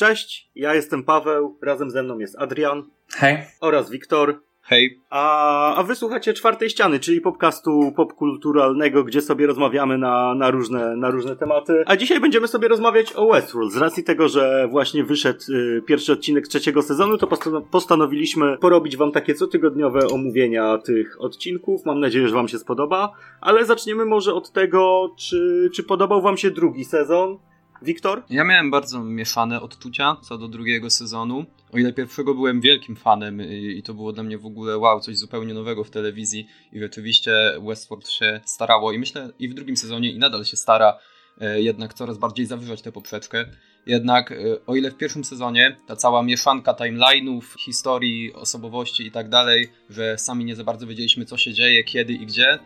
[0.00, 2.82] Cześć, ja jestem Paweł, razem ze mną jest Adrian.
[3.12, 3.38] Hej.
[3.60, 4.40] Oraz Wiktor.
[4.62, 5.00] Hej.
[5.10, 11.10] A, a wysłuchacie czwartej ściany, czyli podcastu popkulturalnego, gdzie sobie rozmawiamy na, na, różne, na
[11.10, 11.82] różne tematy.
[11.86, 13.72] A dzisiaj będziemy sobie rozmawiać o Westworld.
[13.72, 17.28] Z racji tego, że właśnie wyszedł y, pierwszy odcinek trzeciego sezonu, to
[17.70, 21.84] postanowiliśmy porobić wam takie cotygodniowe omówienia tych odcinków.
[21.86, 23.12] Mam nadzieję, że wam się spodoba.
[23.40, 27.38] Ale zaczniemy może od tego, czy, czy podobał wam się drugi sezon.
[27.82, 28.22] Wiktor?
[28.30, 31.44] Ja miałem bardzo mieszane odczucia co do drugiego sezonu.
[31.72, 35.18] O ile pierwszego byłem wielkim fanem i to było dla mnie w ogóle wow, coś
[35.18, 37.32] zupełnie nowego w telewizji i rzeczywiście
[37.66, 40.98] Westworld się starało i myślę i w drugim sezonie i nadal się stara
[41.40, 43.44] e, jednak coraz bardziej zawyżać tę poprzeczkę.
[43.86, 44.36] Jednak e,
[44.66, 50.18] o ile w pierwszym sezonie ta cała mieszanka timeline'ów, historii, osobowości i tak dalej, że
[50.18, 52.58] sami nie za bardzo wiedzieliśmy co się dzieje, kiedy i gdzie,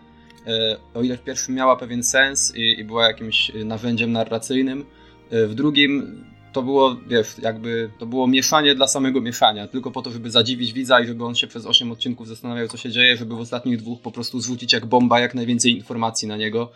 [0.47, 4.85] e, o ile w pierwszym miała pewien sens i, i była jakimś narzędziem narracyjnym,
[5.31, 6.25] w drugim
[6.55, 10.73] to było, wiesz, jakby to było mieszanie dla samego mieszania, tylko po to, żeby zadziwić
[10.73, 13.79] widza i żeby on się przez 8 odcinków zastanawiał, co się dzieje, żeby w ostatnich
[13.79, 16.71] dwóch po prostu zrzucić jak bomba jak najwięcej informacji na niego.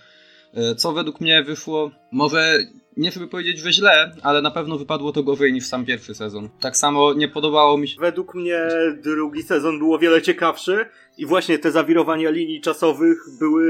[0.54, 2.58] E, co według mnie wyszło, może
[2.96, 6.48] nie żeby powiedzieć, że źle, ale na pewno wypadło to gorzej niż sam pierwszy sezon.
[6.60, 8.00] Tak samo nie podobało mi się.
[8.00, 8.58] Według mnie
[9.02, 10.86] drugi sezon było wiele ciekawszy
[11.18, 13.66] i właśnie te zawirowania linii czasowych były,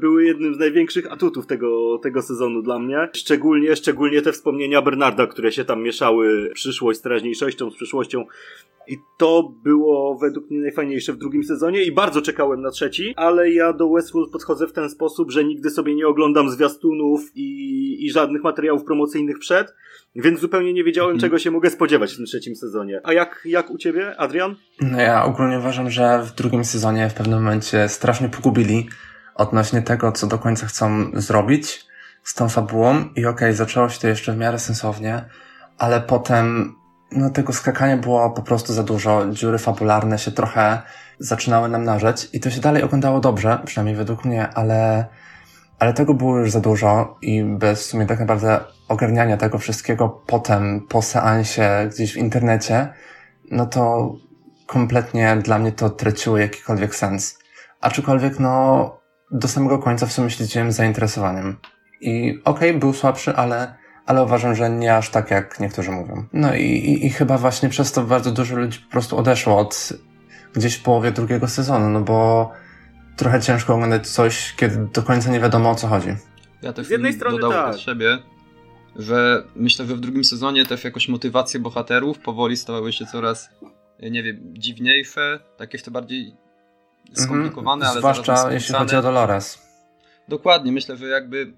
[0.00, 3.08] były jednym z największych atutów tego, tego sezonu dla mnie.
[3.16, 8.24] Szczególnie, szczególnie te wspomnienia Bernarda, które się tam mieszały przyszłość z teraźniejszością, z przyszłością.
[8.88, 13.50] I to było według mnie najfajniejsze w drugim sezonie i bardzo czekałem na trzeci, ale
[13.50, 18.10] ja do Westworld podchodzę w ten sposób, że nigdy sobie nie oglądam zwiastunów i, i
[18.10, 19.74] żadnych materiałów promocyjnych przed,
[20.16, 21.20] więc zupełnie nie wiedziałem, mhm.
[21.20, 23.00] czego się mogę spodziewać w tym trzecim sezonie.
[23.04, 24.56] A jak, jak u ciebie, Adrian?
[24.80, 28.88] No ja ogólnie uważam, że w drugim sezonie w pewnym momencie strasznie pogubili
[29.34, 31.86] odnośnie tego, co do końca chcą zrobić
[32.24, 33.00] z tą fabułą.
[33.00, 35.24] I okej, okay, zaczęło się to jeszcze w miarę sensownie,
[35.78, 36.74] ale potem
[37.12, 40.82] no tego skakania było po prostu za dużo, dziury fabularne się trochę
[41.18, 45.04] zaczynały nam narzeć i to się dalej oglądało dobrze, przynajmniej według mnie, ale,
[45.78, 50.08] ale tego było już za dużo i bez w sumie tak naprawdę ogarniania tego wszystkiego
[50.26, 52.88] potem, po seansie gdzieś w internecie,
[53.50, 54.14] no to
[54.66, 57.38] kompletnie dla mnie to traciło jakikolwiek sens.
[57.80, 58.96] Aczkolwiek no,
[59.30, 61.56] do samego końca w sumie śledziłem zainteresowaniem.
[62.00, 63.74] I okej, okay, był słabszy, ale
[64.06, 66.24] ale uważam, że nie aż tak, jak niektórzy mówią.
[66.32, 69.92] No i, i, i chyba właśnie przez to bardzo dużo ludzi po prostu odeszło od
[70.52, 72.50] gdzieś w połowie drugiego sezonu, no bo
[73.16, 76.08] trochę ciężko oglądać coś, kiedy do końca nie wiadomo o co chodzi.
[76.62, 77.74] Ja też z jednej strony dodał tak.
[77.74, 78.18] od siebie,
[78.96, 83.50] że myślę, że w drugim sezonie też jakoś motywacje bohaterów powoli stawały się coraz,
[84.00, 86.34] nie wiem, dziwniejsze, takie jeszcze bardziej
[87.12, 87.90] skomplikowane, mhm.
[87.90, 89.58] ale Zwłaszcza jeśli chodzi o Dolores.
[90.28, 91.52] Dokładnie, myślę, że jakby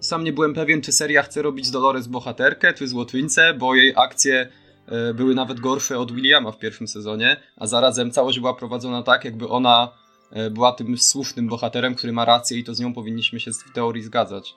[0.00, 3.92] sam nie byłem pewien, czy seria chce robić z Dolores bohaterkę, czy złotwińcę, bo jej
[3.96, 4.48] akcje
[4.86, 9.24] e, były nawet gorsze od Williama w pierwszym sezonie, a zarazem całość była prowadzona tak,
[9.24, 9.92] jakby ona
[10.30, 13.72] e, była tym słusznym bohaterem, który ma rację i to z nią powinniśmy się w
[13.72, 14.54] teorii zgadzać.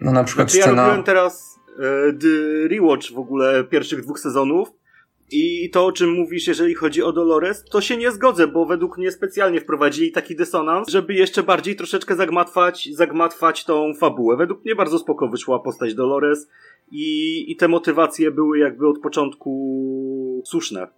[0.00, 0.82] No na przykład znaczy, scena...
[0.82, 4.77] Ja robiłem teraz e, rewatch w ogóle pierwszych dwóch sezonów
[5.30, 8.98] i to, o czym mówisz, jeżeli chodzi o Dolores, to się nie zgodzę, bo według
[8.98, 14.36] mnie specjalnie wprowadzili taki dysonans, żeby jeszcze bardziej troszeczkę zagmatwać, zagmatwać tą fabułę.
[14.36, 16.48] Według mnie bardzo spoko wyszła postać Dolores
[16.90, 20.88] i, i te motywacje były jakby od początku słuszne.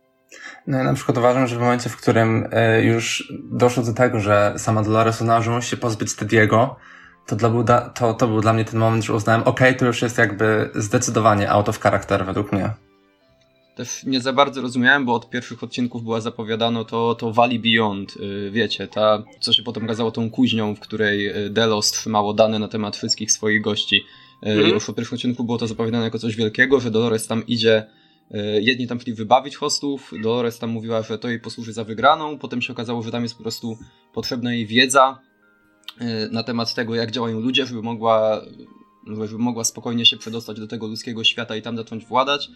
[0.67, 4.21] No ja na przykład uważam, że w momencie, w którym e, już doszło do tego,
[4.21, 6.77] że sama Dolores uznała, że musi się pozbyć Tediego,
[7.27, 7.37] to,
[7.95, 10.71] to, to był dla mnie ten moment, że uznałem, okej, okay, to już jest jakby
[10.75, 12.71] zdecydowanie out of character według mnie
[13.75, 18.17] też nie za bardzo rozumiałem, bo od pierwszych odcinków była zapowiadano to, to Valley Beyond,
[18.17, 22.59] y, wiecie, ta, co się potem okazało tą kuźnią, w której y, Delos trzymało dane
[22.59, 24.05] na temat wszystkich swoich gości.
[24.43, 24.69] Mm.
[24.69, 27.87] Już od pierwszych odcinków było to zapowiadane jako coś wielkiego, że Dolores tam idzie,
[28.61, 32.63] jedni tam chcieli wybawić hostów, Dolores tam mówiła, że to jej posłuży za wygraną, potem
[32.63, 33.79] się okazało, że tam jest po prostu
[34.13, 35.19] potrzebna jej wiedza
[36.31, 38.43] na temat tego, jak działają ludzie, żeby mogła,
[39.07, 42.51] żeby mogła spokojnie się przedostać do tego ludzkiego świata i tam zacząć władać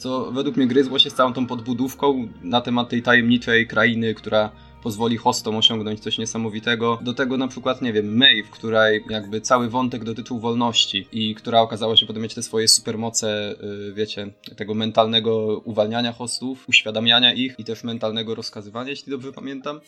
[0.00, 4.50] co według mnie gryzło się z całą tą podbudówką na temat tej tajemniczej krainy, która
[4.82, 6.98] pozwoli hostom osiągnąć coś niesamowitego.
[7.02, 11.60] Do tego na przykład, nie wiem, Maeve, której jakby cały wątek dotyczył wolności i która
[11.60, 17.54] okazała się potem mieć te swoje supermoce, yy, wiecie, tego mentalnego uwalniania hostów, uświadamiania ich
[17.58, 19.80] i też mentalnego rozkazywania, jeśli dobrze pamiętam.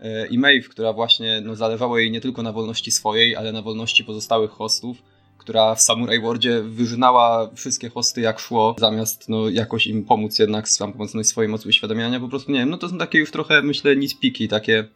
[0.00, 3.62] Yy, I Maeve, która właśnie no, zalewało jej nie tylko na wolności swojej, ale na
[3.62, 5.02] wolności pozostałych hostów
[5.48, 10.68] która w Samurai Worldzie wyżynała wszystkie hosty jak szło, zamiast no, jakoś im pomóc jednak
[10.68, 13.62] z pomocą swojej mocy uświadamiania, po prostu nie wiem, no to są takie już trochę,
[13.62, 14.88] myślę, nitpiki, takie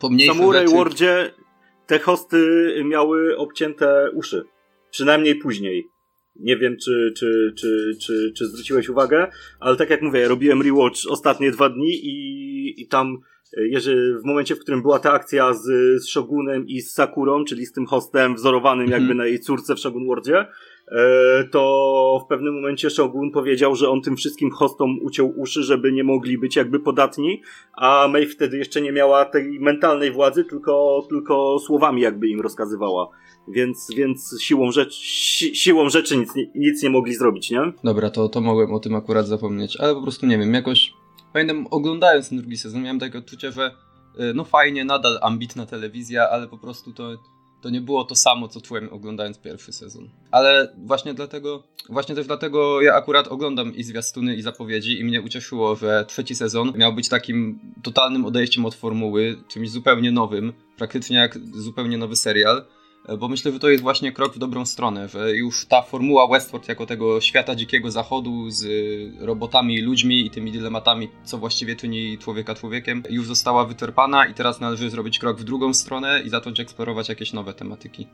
[0.00, 1.30] pomniejsze W Samurai Worldzie
[1.86, 4.44] te hosty miały obcięte uszy.
[4.90, 5.88] Przynajmniej później.
[6.36, 11.00] Nie wiem, czy, czy, czy, czy, czy zwróciłeś uwagę, ale tak jak mówię, robiłem rewatch
[11.08, 13.18] ostatnie dwa dni i, i tam
[13.56, 15.64] jeżeli w momencie, w którym była ta akcja z,
[16.02, 19.18] z Shogunem i z Sakurą, czyli z tym hostem wzorowanym jakby mhm.
[19.18, 20.46] na jej córce w Shogun Worldzie,
[20.88, 25.92] e, to w pewnym momencie Shogun powiedział, że on tym wszystkim hostom uciął uszy, żeby
[25.92, 27.42] nie mogli być jakby podatni,
[27.72, 33.08] a Mei wtedy jeszcze nie miała tej mentalnej władzy, tylko, tylko słowami jakby im rozkazywała.
[33.48, 37.72] Więc, więc siłą, rzecz, si, siłą rzeczy nic, nic nie mogli zrobić, nie?
[37.84, 40.92] Dobra, to, to mogłem o tym akurat zapomnieć, ale po prostu nie wiem, jakoś
[41.32, 43.74] pamiętam oglądając ten drugi sezon, miałem takie odczucie, że
[44.20, 47.16] y, no fajnie, nadal ambitna telewizja, ale po prostu to,
[47.60, 50.08] to nie było to samo, co czułem oglądając pierwszy sezon.
[50.30, 55.22] Ale właśnie dlatego, właśnie też dlatego ja akurat oglądam i zwiastuny i zapowiedzi i mnie
[55.22, 61.16] ucieszyło, że trzeci sezon miał być takim totalnym odejściem od formuły, czymś zupełnie nowym, praktycznie
[61.16, 62.64] jak zupełnie nowy serial
[63.18, 66.68] bo myślę, że to jest właśnie krok w dobrą stronę, że już ta formuła Westworld
[66.68, 68.66] jako tego świata dzikiego zachodu z
[69.20, 74.34] robotami i ludźmi i tymi dylematami, co właściwie czyni człowieka człowiekiem, już została wyczerpana i
[74.34, 78.08] teraz należy zrobić krok w drugą stronę i zacząć eksplorować jakieś nowe tematyki.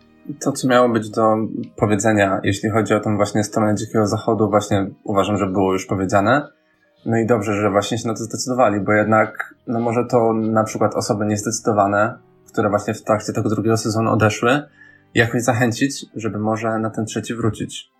[0.44, 1.36] To, co miało być do
[1.76, 6.48] powiedzenia, jeśli chodzi o tą właśnie stronę dzikiego zachodu, właśnie uważam, że było już powiedziane.
[7.06, 10.64] No i dobrze, że właśnie się na to zdecydowali, bo jednak, no może to na
[10.64, 12.18] przykład osoby niezdecydowane,
[12.52, 14.62] które właśnie w trakcie tego drugiego sezonu odeszły,
[15.14, 17.94] jakoś zachęcić, żeby może na ten trzeci wrócić.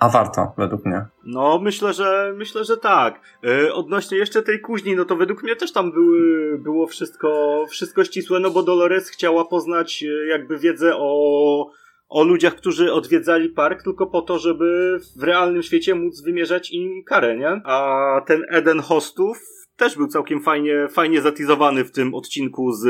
[0.00, 1.06] A warto, według mnie.
[1.24, 3.20] No, myślę, że myślę, że tak.
[3.42, 8.04] Yy, odnośnie jeszcze tej kuźni, no to według mnie też tam były, było wszystko, wszystko
[8.04, 11.70] ścisłe, no bo Dolores chciała poznać e, jakby wiedzę o,
[12.08, 17.04] o ludziach, którzy odwiedzali park, tylko po to, żeby w realnym świecie móc wymierzać im
[17.04, 17.60] karę, nie?
[17.64, 19.38] A ten Eden hostów
[19.80, 22.84] też był całkiem fajnie, fajnie zatizowany w tym odcinku z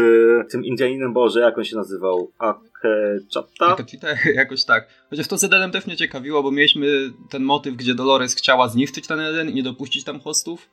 [0.50, 2.32] tym Indianinem Boże, jak on się nazywał?
[2.38, 3.66] Akechata?
[3.66, 4.88] Akechita, jakoś tak.
[5.10, 9.06] Chociaż to z Edenem też mnie ciekawiło, bo mieliśmy ten motyw, gdzie Dolores chciała zniszczyć
[9.06, 10.68] ten Eden i nie dopuścić tam hostów.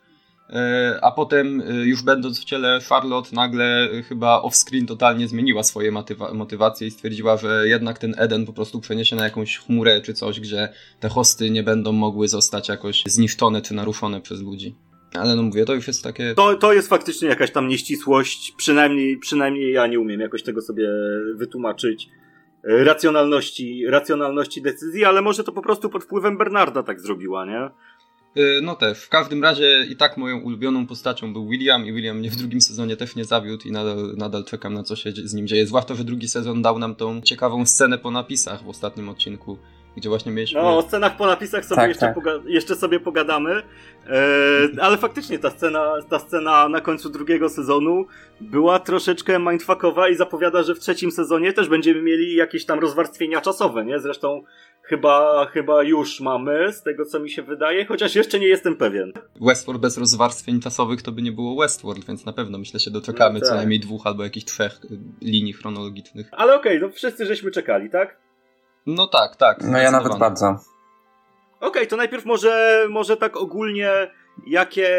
[0.49, 5.91] E, a potem, e, już będąc w ciele Charlotte, nagle chyba off-screen totalnie zmieniła swoje
[5.91, 10.13] motywa motywacje i stwierdziła, że jednak ten Eden po prostu przeniesie na jakąś chmurę czy
[10.13, 10.69] coś, gdzie
[10.99, 14.75] te hosty nie będą mogły zostać jakoś zniszczone czy naruszone przez ludzi.
[15.13, 16.35] Ale no mówię, to już jest takie...
[16.35, 20.89] To, to jest faktycznie jakaś tam nieścisłość, przynajmniej, przynajmniej ja nie umiem jakoś tego sobie
[21.35, 22.09] wytłumaczyć
[22.63, 27.69] e, racjonalności, racjonalności decyzji, ale może to po prostu pod wpływem Bernarda tak zrobiła, nie?
[28.37, 29.03] E, no też.
[29.03, 32.61] W każdym razie i tak moją ulubioną postacią był William i William mnie w drugim
[32.61, 35.67] sezonie też nie zawiódł i nadal, nadal czekam na co się z nim dzieje.
[35.67, 39.57] Zwłaszcza, że drugi sezon dał nam tą ciekawą scenę po napisach w ostatnim odcinku
[39.97, 40.61] gdzie właśnie mieliśmy...
[40.61, 42.25] No, o scenach po napisach sobie tak, jeszcze, tak.
[42.45, 43.51] jeszcze sobie pogadamy,
[44.07, 48.05] e, ale faktycznie ta scena, ta scena na końcu drugiego sezonu
[48.41, 53.41] była troszeczkę mindfuckowa i zapowiada, że w trzecim sezonie też będziemy mieli jakieś tam rozwarstwienia
[53.41, 53.99] czasowe, nie?
[53.99, 54.43] Zresztą
[54.83, 59.13] chyba, chyba już mamy, z tego co mi się wydaje, chociaż jeszcze nie jestem pewien.
[59.41, 63.33] Westworld bez rozwarstwień czasowych to by nie było Westworld, więc na pewno myślę się doczekamy
[63.33, 63.49] no tak.
[63.49, 64.79] co najmniej dwóch albo jakichś trzech
[65.21, 66.29] linii chronologicznych.
[66.31, 68.26] Ale okej, okay, no wszyscy żeśmy czekali, tak?
[68.87, 69.57] No tak, tak.
[69.63, 70.47] No ja nawet bardzo.
[70.47, 73.91] Okej, okay, to najpierw może, może tak ogólnie,
[74.47, 74.89] jakie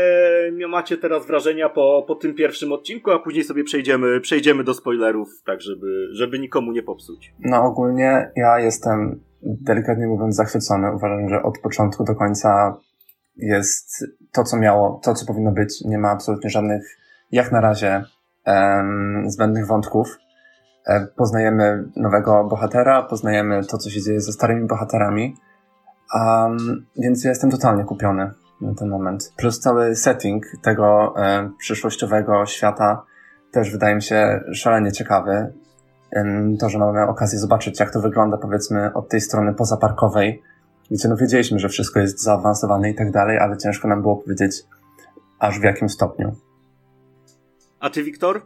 [0.69, 5.29] macie teraz wrażenia po, po tym pierwszym odcinku, a później sobie przejdziemy, przejdziemy do spoilerów,
[5.47, 7.35] tak żeby, żeby nikomu nie popsuć.
[7.39, 10.95] No ogólnie ja jestem delikatnie mówiąc zachwycony.
[10.95, 12.77] Uważam, że od początku do końca
[13.37, 15.85] jest to, co miało, to, co powinno być.
[15.85, 16.99] Nie ma absolutnie żadnych,
[17.33, 18.05] jak na razie,
[18.45, 20.19] em, zbędnych wątków.
[20.89, 25.37] E, poznajemy nowego bohatera, poznajemy to, co się dzieje ze starymi bohaterami.
[26.15, 28.31] Um, więc ja jestem totalnie kupiony
[28.61, 29.33] na ten moment.
[29.37, 33.03] Plus cały setting tego e, przyszłościowego świata
[33.53, 35.53] też wydaje mi się szalenie ciekawy.
[36.61, 40.43] To, że mamy okazję zobaczyć, jak to wygląda, powiedzmy, od tej strony pozaparkowej,
[40.91, 44.63] gdzie no wiedzieliśmy, że wszystko jest zaawansowane i tak dalej, ale ciężko nam było powiedzieć,
[45.39, 46.37] aż w jakim stopniu.
[47.81, 48.43] A ty, Wiktor?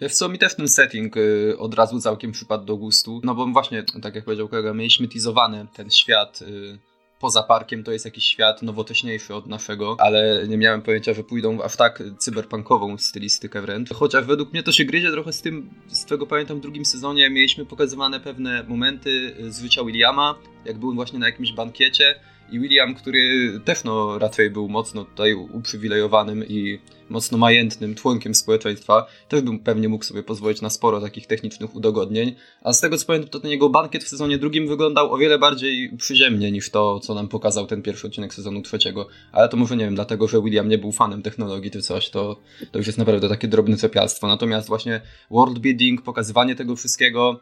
[0.00, 3.46] Wiesz co, mi też ten setting y, od razu całkiem przypadł do gustu, no bo
[3.46, 6.78] właśnie, tak jak powiedział kolega, mieliśmy teasowany ten świat y,
[7.20, 11.58] poza parkiem, to jest jakiś świat nowocześniejszy od naszego, ale nie miałem pojęcia, że pójdą
[11.58, 13.90] w aż tak cyberpunkową stylistykę wręcz.
[13.92, 17.30] Chociaż według mnie to się gryzie trochę z tym, z tego pamiętam w drugim sezonie
[17.30, 20.34] mieliśmy pokazywane pewne momenty z życia Williama,
[20.64, 22.20] jak był właśnie na jakimś bankiecie,
[22.54, 23.20] i William, który
[23.64, 29.88] też no, raczej był mocno tutaj uprzywilejowanym i mocno majętnym członkiem społeczeństwa, też bym pewnie
[29.88, 32.34] mógł sobie pozwolić na sporo takich technicznych udogodnień.
[32.62, 35.38] A z tego co pamiętam, to ten jego bankiet w sezonie drugim wyglądał o wiele
[35.38, 39.06] bardziej przyziemnie niż to, co nam pokazał ten pierwszy odcinek sezonu trzeciego.
[39.32, 42.40] Ale to może nie wiem, dlatego, że William nie był fanem technologii czy coś, to,
[42.72, 44.26] to już jest naprawdę takie drobne cepialstwo.
[44.26, 47.40] Natomiast właśnie world building, pokazywanie tego wszystkiego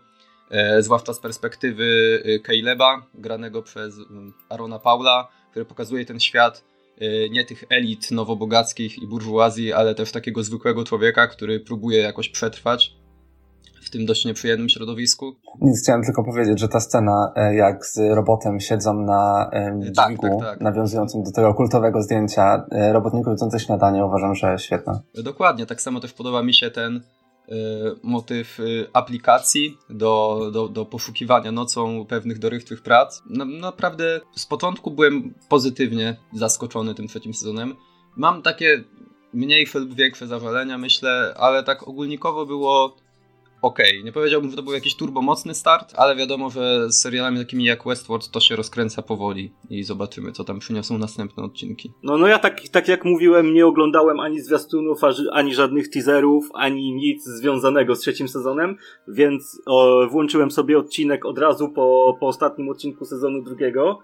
[0.81, 6.65] zwłaszcza z perspektywy e, Caleba, granego przez mm, Arona Paula, który pokazuje ten świat
[7.01, 12.29] e, nie tych elit nowobogackich i burżuazji, ale też takiego zwykłego człowieka, który próbuje jakoś
[12.29, 12.95] przetrwać
[13.83, 15.33] w tym dość nieprzyjemnym środowisku.
[15.61, 19.51] Nic, chciałem tylko powiedzieć, że ta scena, jak z robotem siedzą na
[19.97, 20.61] tak, dźwigu, tak, tak, tak.
[20.61, 25.03] nawiązującym do tego kultowego zdjęcia robotników jedzących śniadanie, uważam, że świetna.
[25.15, 27.01] Dokładnie, tak samo też podoba mi się ten
[28.03, 33.23] motyw y, aplikacji do, do, do poszukiwania nocą pewnych dorywczych prac.
[33.27, 37.77] Na, naprawdę z początku byłem pozytywnie zaskoczony tym trzecim sezonem.
[38.17, 38.85] Mam takie
[39.35, 42.97] mniejsze lub większe zażalenia, myślę, ale tak ogólnikowo było
[43.63, 44.03] Okay.
[44.05, 47.85] Nie powiedziałbym, że to był jakiś turbomocny start, ale wiadomo, że z serialami takimi jak
[47.85, 51.93] Westworld to się rozkręca powoli i zobaczymy, co tam przyniosą następne odcinki.
[52.03, 55.01] No, no ja tak, tak jak mówiłem, nie oglądałem ani zwiastunów,
[55.33, 58.77] ani żadnych teaserów, ani nic związanego z trzecim sezonem,
[59.09, 63.99] więc o, włączyłem sobie odcinek od razu po, po ostatnim odcinku sezonu drugiego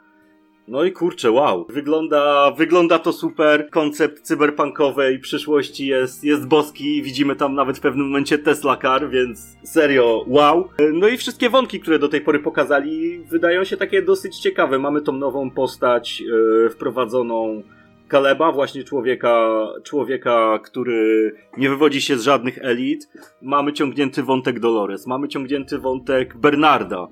[0.68, 1.66] no i kurczę, wow.
[1.68, 3.70] Wygląda, wygląda to super.
[3.70, 7.02] Koncept cyberpunkowej przyszłości jest, jest boski.
[7.02, 10.68] Widzimy tam nawet w pewnym momencie Tesla Car, więc serio, wow.
[10.92, 14.78] No i wszystkie wątki, które do tej pory pokazali, wydają się takie dosyć ciekawe.
[14.78, 17.62] Mamy tą nową postać yy, wprowadzoną
[18.08, 23.08] Kaleba, właśnie człowieka, człowieka, który nie wywodzi się z żadnych elit.
[23.42, 27.08] Mamy ciągnięty wątek Dolores, mamy ciągnięty wątek Bernarda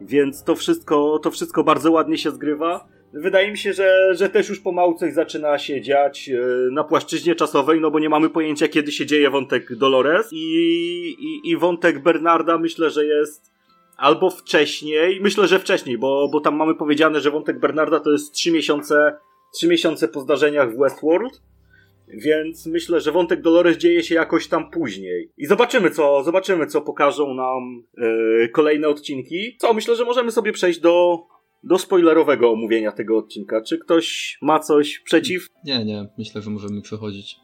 [0.00, 2.88] więc to wszystko, to wszystko bardzo ładnie się zgrywa.
[3.12, 7.34] Wydaje mi się, że, że też już pomału coś zaczyna się dziać e, na płaszczyźnie
[7.34, 10.36] czasowej, no bo nie mamy pojęcia, kiedy się dzieje wątek Dolores i,
[11.18, 13.50] i, i wątek Bernarda myślę, że jest
[13.96, 18.32] albo wcześniej, myślę, że wcześniej, bo, bo tam mamy powiedziane, że wątek Bernarda to jest
[18.32, 19.16] trzy miesiące,
[19.54, 21.42] trzy miesiące po zdarzeniach w Westworld,
[22.14, 25.32] więc myślę, że wątek Dolores dzieje się jakoś tam później.
[25.38, 29.56] I zobaczymy, co, zobaczymy, co pokażą nam yy, kolejne odcinki.
[29.58, 31.26] Co, myślę, że możemy sobie przejść do,
[31.64, 33.62] do spoilerowego omówienia tego odcinka.
[33.62, 35.46] Czy ktoś ma coś przeciw?
[35.64, 37.36] Nie, nie, myślę, że możemy przechodzić.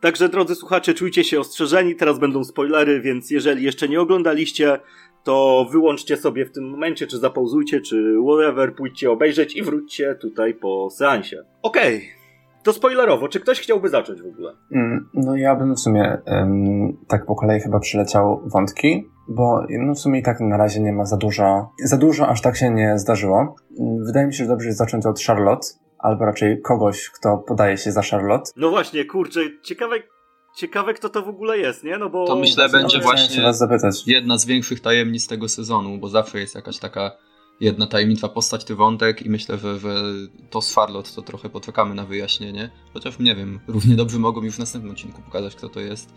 [0.00, 4.78] Także drodzy słuchacze, czujcie się ostrzeżeni, teraz będą spoilery, więc jeżeli jeszcze nie oglądaliście,
[5.24, 10.54] to wyłączcie sobie w tym momencie, czy zapauzujcie, czy whatever, pójdźcie obejrzeć i wróćcie tutaj
[10.54, 11.36] po seansie.
[11.62, 12.19] Okej, okay.
[12.62, 14.52] To spoilerowo, czy ktoś chciałby zacząć w ogóle?
[14.72, 19.94] Mm, no ja bym w sumie um, tak po kolei chyba przyleciał wątki, bo no
[19.94, 22.70] w sumie i tak na razie nie ma za dużo, za dużo aż tak się
[22.70, 23.54] nie zdarzyło.
[24.06, 25.66] Wydaje mi się, że dobrze jest zacząć od Charlotte,
[25.98, 28.50] albo raczej kogoś, kto podaje się za Charlotte.
[28.56, 29.96] No właśnie, kurczę, ciekawe,
[30.56, 31.98] ciekawe kto to w ogóle jest, nie?
[31.98, 32.26] No bo...
[32.26, 33.42] To myślę będzie właśnie
[34.06, 37.10] jedna z większych tajemnic tego sezonu, bo zawsze jest jakaś taka
[37.60, 39.94] jedna tajemnicza postać, ty wątek i myślę, że, że
[40.50, 42.70] to z Farlot to trochę poczekamy na wyjaśnienie.
[42.92, 46.12] Chociaż nie wiem, równie dobrze mogą już w następnym odcinku pokazać, kto to jest.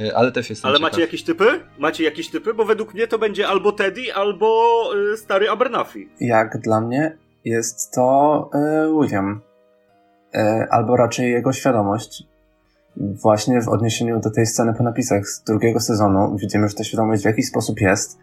[0.00, 0.64] E, ale też jest.
[0.64, 1.60] Ale macie jakieś typy?
[1.78, 2.54] Macie jakieś typy?
[2.54, 6.06] Bo według mnie to będzie albo Teddy, albo y, stary Abernathy.
[6.20, 9.40] Jak dla mnie jest to y, William.
[10.34, 10.38] Y,
[10.70, 12.24] albo raczej jego świadomość.
[12.96, 17.22] Właśnie w odniesieniu do tej sceny po napisach z drugiego sezonu widzimy, że ta świadomość
[17.22, 18.18] w jakiś sposób jest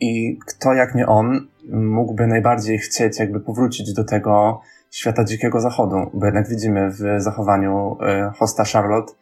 [0.00, 5.96] i kto jak nie on mógłby najbardziej chcieć jakby powrócić do tego świata dzikiego zachodu,
[6.14, 7.96] bo jednak widzimy w zachowaniu
[8.30, 9.12] y, hosta Charlotte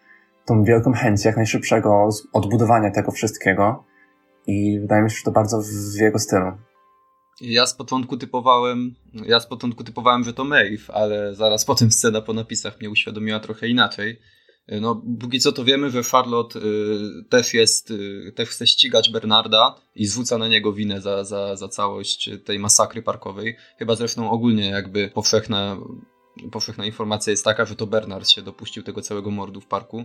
[0.44, 3.84] tą wielką chęć jak najszybszego odbudowania tego wszystkiego
[4.46, 6.52] i wydaje mi się, że to bardzo w jego stylu.
[7.40, 8.94] Ja z początku typowałem,
[9.26, 13.40] ja z początku typowałem, że to Maeve, ale zaraz potem scena po napisach mnie uświadomiła
[13.40, 14.20] trochę inaczej.
[14.72, 19.10] Y, no, póki co to wiemy, że Charlotte y, też jest, y, też chce ścigać
[19.10, 23.56] Bernarda i zwróca na niego winę za, za, za całość tej masakry parkowej.
[23.78, 25.76] Chyba zresztą ogólnie jakby powszechna,
[26.52, 30.04] powszechna informacja jest taka, że to Bernard się dopuścił tego całego mordu w parku.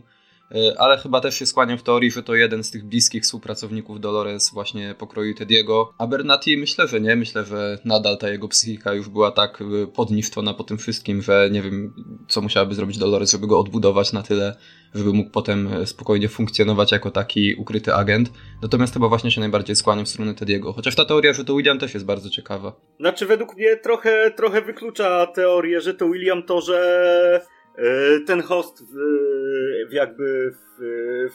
[0.52, 4.00] E, ale chyba też się skłaniam w teorii, że to jeden z tych bliskich współpracowników
[4.00, 5.94] Dolores właśnie pokroju Tediego.
[5.98, 7.16] A Bernati myślę, że nie.
[7.16, 11.50] Myślę, że nadal ta jego psychika już była tak e, podniszczona po tym wszystkim, że
[11.52, 11.94] nie wiem,
[12.28, 14.56] co musiałaby zrobić Dolores, żeby go odbudować na tyle,
[14.96, 18.32] żeby mógł potem e, spokojnie funkcjonować jako taki ukryty agent.
[18.62, 20.74] Natomiast chyba właśnie się najbardziej skłaniam w stronę Tediego.
[20.74, 22.76] Chociaż ta teoria, że to William też jest bardzo ciekawa.
[23.00, 27.42] Znaczy według mnie trochę, trochę wyklucza teorię, że to William to, że
[28.26, 28.96] ten host w,
[29.90, 30.84] w jakby w,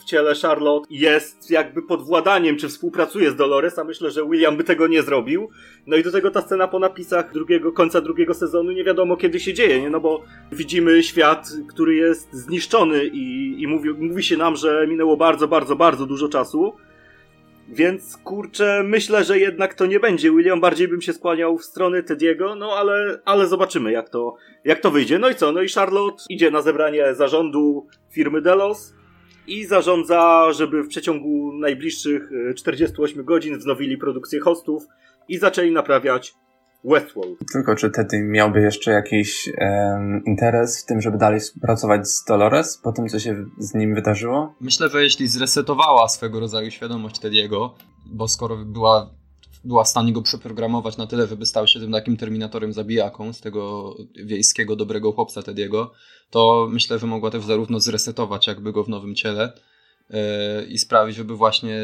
[0.01, 4.57] w, ciele Charlotte jest jakby pod władaniem, czy współpracuje z Dolores, a myślę, że William
[4.57, 5.49] by tego nie zrobił.
[5.87, 9.41] No i do tego ta scena po napisach drugiego, końca drugiego sezonu nie wiadomo kiedy
[9.41, 9.91] się dzieje, nie?
[9.91, 15.17] No bo widzimy świat, który jest zniszczony i, i mówi, mówi się nam, że minęło
[15.17, 16.75] bardzo, bardzo, bardzo dużo czasu.
[17.69, 22.03] Więc kurczę, myślę, że jednak to nie będzie William, bardziej bym się skłaniał w stronę
[22.03, 25.19] Tediego, no ale, ale zobaczymy jak to, jak to wyjdzie.
[25.19, 25.53] No i co?
[25.53, 28.95] No i Charlotte idzie na zebranie zarządu firmy Delos
[29.47, 34.83] i zarządza, żeby w przeciągu najbliższych 48 e, godzin wznowili produkcję hostów
[35.29, 36.35] i zaczęli naprawiać
[36.85, 37.39] Westworld.
[37.53, 42.79] Tylko czy Teddy miałby jeszcze jakiś um, interes w tym, żeby dalej współpracować z Dolores
[42.79, 44.55] po tym, co się z nim wydarzyło?
[44.61, 47.71] Myślę, że jeśli zresetowała swego rodzaju świadomość Teddy'ego,
[48.07, 49.11] bo skoro była
[49.65, 53.41] była w stanie go przeprogramować na tyle, żeby stał się tym takim terminatorem zabijaką z
[53.41, 55.93] tego wiejskiego, dobrego chłopca Tediego,
[56.31, 59.53] to myślę, że mogła też zarówno zresetować jakby go w nowym ciele
[60.11, 60.19] yy,
[60.69, 61.81] i sprawić, żeby właśnie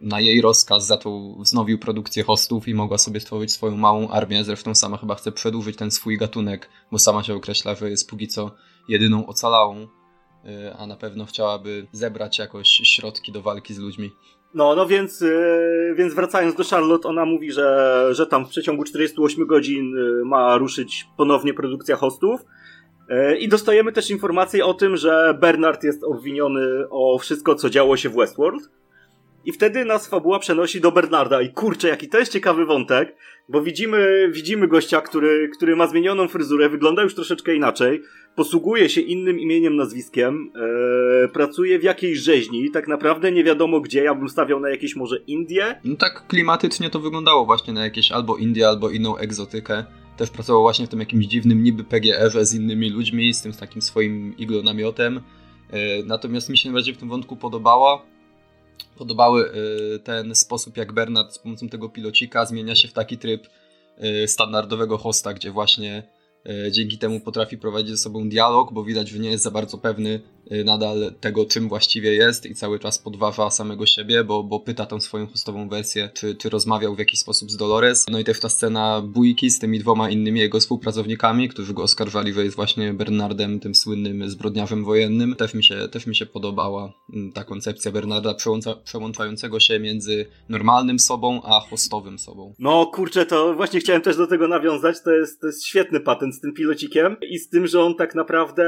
[0.00, 4.44] na jej rozkaz za to wznowił produkcję hostów i mogła sobie stworzyć swoją małą armię.
[4.44, 8.28] Zresztą sama chyba chce przedłużyć ten swój gatunek, bo sama się określa, że jest póki
[8.28, 8.50] co
[8.88, 14.10] jedyną ocalałą, yy, a na pewno chciałaby zebrać jakoś środki do walki z ludźmi.
[14.54, 18.84] No, no więc, yy, więc wracając do Charlotte, ona mówi, że, że tam w przeciągu
[18.84, 22.40] 48 godzin yy, ma ruszyć ponownie produkcja hostów.
[23.38, 28.08] I dostajemy też informację o tym, że Bernard jest obwiniony o wszystko, co działo się
[28.08, 28.70] w Westworld.
[29.46, 31.42] I wtedy nas fabuła przenosi do Bernarda.
[31.42, 33.16] I kurczę, jaki to jest ciekawy wątek,
[33.48, 38.02] bo widzimy, widzimy gościa, który, który ma zmienioną fryzurę, wygląda już troszeczkę inaczej,
[38.36, 40.52] posługuje się innym imieniem, nazwiskiem,
[41.24, 44.96] ee, pracuje w jakiejś rzeźni, tak naprawdę nie wiadomo gdzie, ja bym stawiał na jakieś
[44.96, 45.80] może Indie.
[45.84, 49.84] No tak klimatycznie to wyglądało właśnie na jakieś albo Indie, albo inną egzotykę.
[50.16, 53.58] Też pracował właśnie w tym jakimś dziwnym niby PGR-ze z innymi ludźmi, z tym z
[53.58, 55.20] takim swoim iglonamiotem.
[55.70, 58.15] E, natomiast mi się najbardziej w tym wątku podobała
[58.96, 63.48] podobały e, ten sposób, jak Bernard z pomocą tego pilocika zmienia się w taki tryb
[63.98, 66.02] e, standardowego hosta, gdzie właśnie
[66.48, 69.78] E, dzięki temu potrafi prowadzić ze sobą dialog, bo widać, że nie jest za bardzo
[69.78, 70.20] pewny
[70.64, 75.00] nadal tego, czym właściwie jest i cały czas podważa samego siebie, bo, bo pyta tą
[75.00, 78.06] swoją hostową wersję, czy, czy rozmawiał w jakiś sposób z Dolores.
[78.10, 82.32] No i też ta scena bójki z tymi dwoma innymi jego współpracownikami, którzy go oskarżali,
[82.32, 85.34] że jest właśnie Bernardem, tym słynnym zbrodniarzem wojennym.
[85.34, 90.26] Też mi się, też mi się podobała mm, ta koncepcja Bernarda przełącza, przełączającego się między
[90.48, 92.54] normalnym sobą, a hostowym sobą.
[92.58, 96.34] No kurczę, to właśnie chciałem też do tego nawiązać, to jest, to jest świetny patent
[96.34, 98.64] z tym pilocikiem i z tym, że on tak naprawdę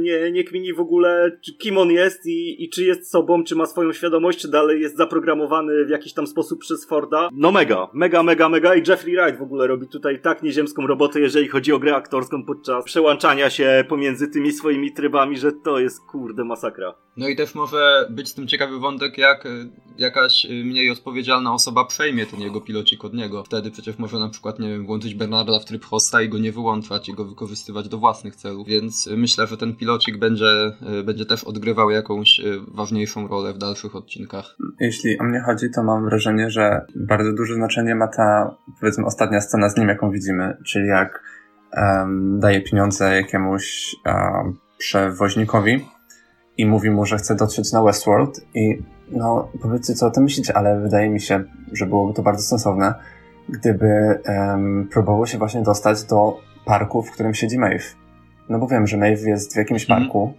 [0.00, 1.15] nie, nie kmini w ogóle,
[1.58, 4.96] kim on jest i, i czy jest sobą, czy ma swoją świadomość, czy dalej jest
[4.96, 7.28] zaprogramowany w jakiś tam sposób przez Forda.
[7.32, 11.20] No mega, mega, mega, mega i Jeffrey Wright w ogóle robi tutaj tak nieziemską robotę,
[11.20, 16.00] jeżeli chodzi o grę aktorską podczas przełączania się pomiędzy tymi swoimi trybami, że to jest
[16.00, 16.94] kurde masakra.
[17.16, 19.48] No i też może być z tym ciekawy wątek, jak
[19.98, 23.44] jakaś mniej odpowiedzialna osoba przejmie ten jego pilocik od niego.
[23.44, 26.52] Wtedy przecież może na przykład, nie wiem, włączyć Bernarda w tryb hosta i go nie
[26.52, 30.72] wyłączać i go wykorzystywać do własnych celów, więc myślę, że ten pilocik będzie,
[31.06, 32.40] będzie też odgrywał jakąś
[32.74, 34.56] ważniejszą rolę w dalszych odcinkach.
[34.80, 39.40] Jeśli o mnie chodzi, to mam wrażenie, że bardzo duże znaczenie ma ta, powiedzmy, ostatnia
[39.40, 41.22] scena z nim, jaką widzimy, czyli jak
[41.72, 45.88] um, daje pieniądze jakiemuś um, przewoźnikowi
[46.56, 50.56] i mówi mu, że chce dotrzeć na Westworld i no powiedzcie co o tym myślicie,
[50.56, 52.94] ale wydaje mi się, że byłoby to bardzo sensowne,
[53.48, 57.84] gdyby um, próbował się właśnie dostać do parku, w którym siedzi Maeve.
[58.48, 60.02] No bo wiem, że Maeve jest w jakimś mm.
[60.02, 60.34] parku um,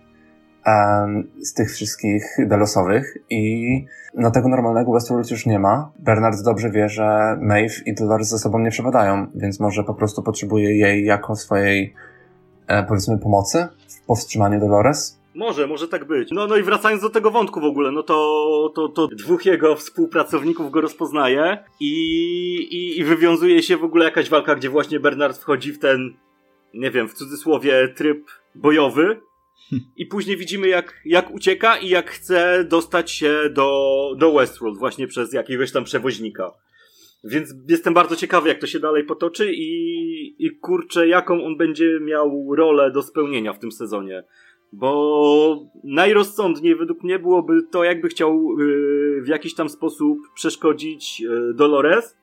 [1.42, 5.92] z tych wszystkich Delosowych i no tego normalnego Westworld już nie ma.
[6.00, 10.24] Bernard dobrze wie, że Maeve i Dolores ze sobą nie przepadają, więc może po prostu
[10.24, 11.94] potrzebuje jej jako swojej
[12.68, 16.32] e, powiedzmy pomocy w powstrzymaniu Dolores może, może tak być.
[16.32, 19.76] No, no i wracając do tego wątku w ogóle, no to, to, to dwóch jego
[19.76, 21.92] współpracowników go rozpoznaje i,
[22.72, 26.14] i, i wywiązuje się w ogóle jakaś walka, gdzie właśnie Bernard wchodzi w ten,
[26.74, 29.22] nie wiem, w cudzysłowie tryb bojowy
[29.98, 35.08] i później widzimy jak, jak ucieka i jak chce dostać się do, do Westworld właśnie
[35.08, 36.52] przez jakiegoś tam przewoźnika.
[37.24, 42.00] Więc jestem bardzo ciekawy, jak to się dalej potoczy i, i kurczę, jaką on będzie
[42.02, 44.24] miał rolę do spełnienia w tym sezonie.
[44.74, 51.54] Bo najrozsądniej według mnie byłoby to, jakby chciał yy, w jakiś tam sposób przeszkodzić yy,
[51.54, 52.18] Dolores.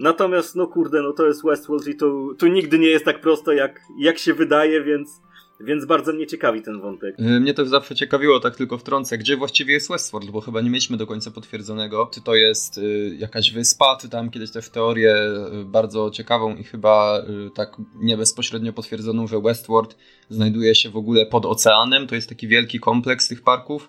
[0.00, 3.52] Natomiast, no kurde, no to jest Westworld i to, to nigdy nie jest tak prosto,
[3.52, 5.20] jak, jak się wydaje, więc
[5.60, 7.20] więc bardzo mnie ciekawi ten wątek.
[7.20, 10.70] Y, mnie to zawsze ciekawiło, tak tylko wtrącę, gdzie właściwie jest Westworld, bo chyba nie
[10.70, 15.16] mieliśmy do końca potwierdzonego, czy to jest y, jakaś wyspa, czy tam kiedyś też teorię
[15.60, 19.96] y, bardzo ciekawą i chyba y, tak nie bezpośrednio potwierdzoną, że Westworld
[20.30, 23.88] znajduje się w ogóle pod oceanem, to jest taki wielki kompleks tych parków,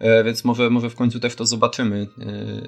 [0.00, 2.06] y, więc może, może w końcu też to zobaczymy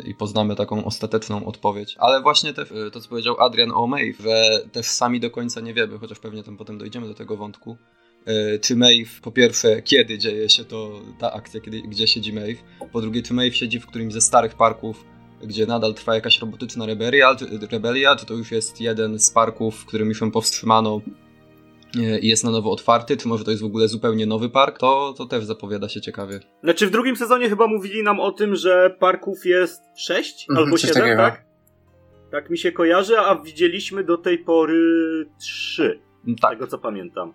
[0.04, 1.96] y, i poznamy taką ostateczną odpowiedź.
[1.98, 5.98] Ale właśnie te, to, co powiedział Adrian O'May, że też sami do końca nie wiemy,
[5.98, 7.76] chociaż pewnie tam potem dojdziemy do tego wątku,
[8.60, 12.62] czy Maeve, po pierwsze, kiedy dzieje się to, ta akcja, kiedy, gdzie siedzi Maeve,
[12.92, 15.04] po drugie, czy Maeve siedzi w którymś ze starych parków,
[15.42, 19.76] gdzie nadal trwa jakaś robotyczna rebelia, czy, rebelia, czy to już jest jeden z parków,
[19.76, 21.00] w którym już ją powstrzymano
[22.22, 25.14] i jest na nowo otwarty, czy może to jest w ogóle zupełnie nowy park, to,
[25.16, 26.40] to też zapowiada się ciekawie.
[26.62, 30.76] Znaczy w drugim sezonie chyba mówili nam o tym, że parków jest sześć mhm, albo
[30.76, 31.44] siedem, tak?
[32.30, 36.00] Tak mi się kojarzy, a widzieliśmy do tej pory trzy.
[36.40, 36.50] Tak.
[36.50, 37.32] Tego co pamiętam.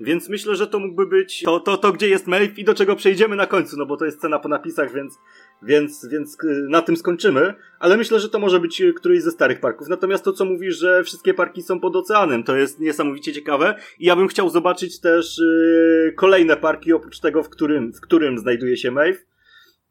[0.00, 2.96] Więc myślę, że to mógłby być to, to, to gdzie jest Maeve i do czego
[2.96, 5.18] przejdziemy na końcu, no bo to jest scena po napisach, więc,
[5.62, 7.54] więc, więc y, na tym skończymy.
[7.78, 9.88] Ale myślę, że to może być y, któryś ze starych parków.
[9.88, 13.74] Natomiast to, co mówisz, że wszystkie parki są pod oceanem, to jest niesamowicie ciekawe.
[13.98, 18.38] I ja bym chciał zobaczyć też yy, kolejne parki, oprócz tego, w którym, w którym
[18.38, 19.18] znajduje się Maeve.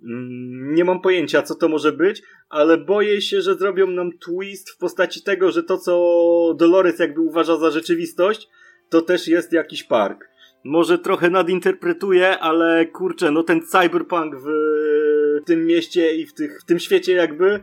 [0.03, 4.69] Mm, nie mam pojęcia, co to może być, ale boję się, że zrobią nam twist
[4.69, 8.49] w postaci tego, że to, co Dolores jakby uważa za rzeczywistość,
[8.89, 10.29] to też jest jakiś park.
[10.63, 14.47] Może trochę nadinterpretuję, ale kurczę, no ten cyberpunk w
[15.45, 17.61] tym mieście i w, tych, w tym świecie jakby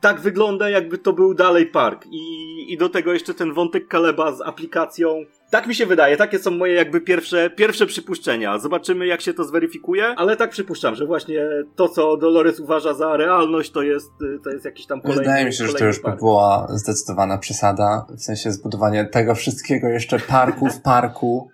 [0.00, 2.06] tak wygląda, jakby to był dalej park.
[2.06, 5.24] I, I do tego jeszcze ten wątek Kaleba z aplikacją.
[5.52, 8.58] Tak mi się wydaje, takie są moje jakby pierwsze, pierwsze przypuszczenia.
[8.58, 11.40] Zobaczymy, jak się to zweryfikuje, ale tak przypuszczam, że właśnie
[11.76, 14.10] to, co Dolores uważa za realność, to jest,
[14.44, 18.06] to jest jakiś tam kolejny Wydaje mi się, że to już by była zdecydowana przesada,
[18.16, 21.50] w sensie zbudowanie tego wszystkiego jeszcze parku w parku.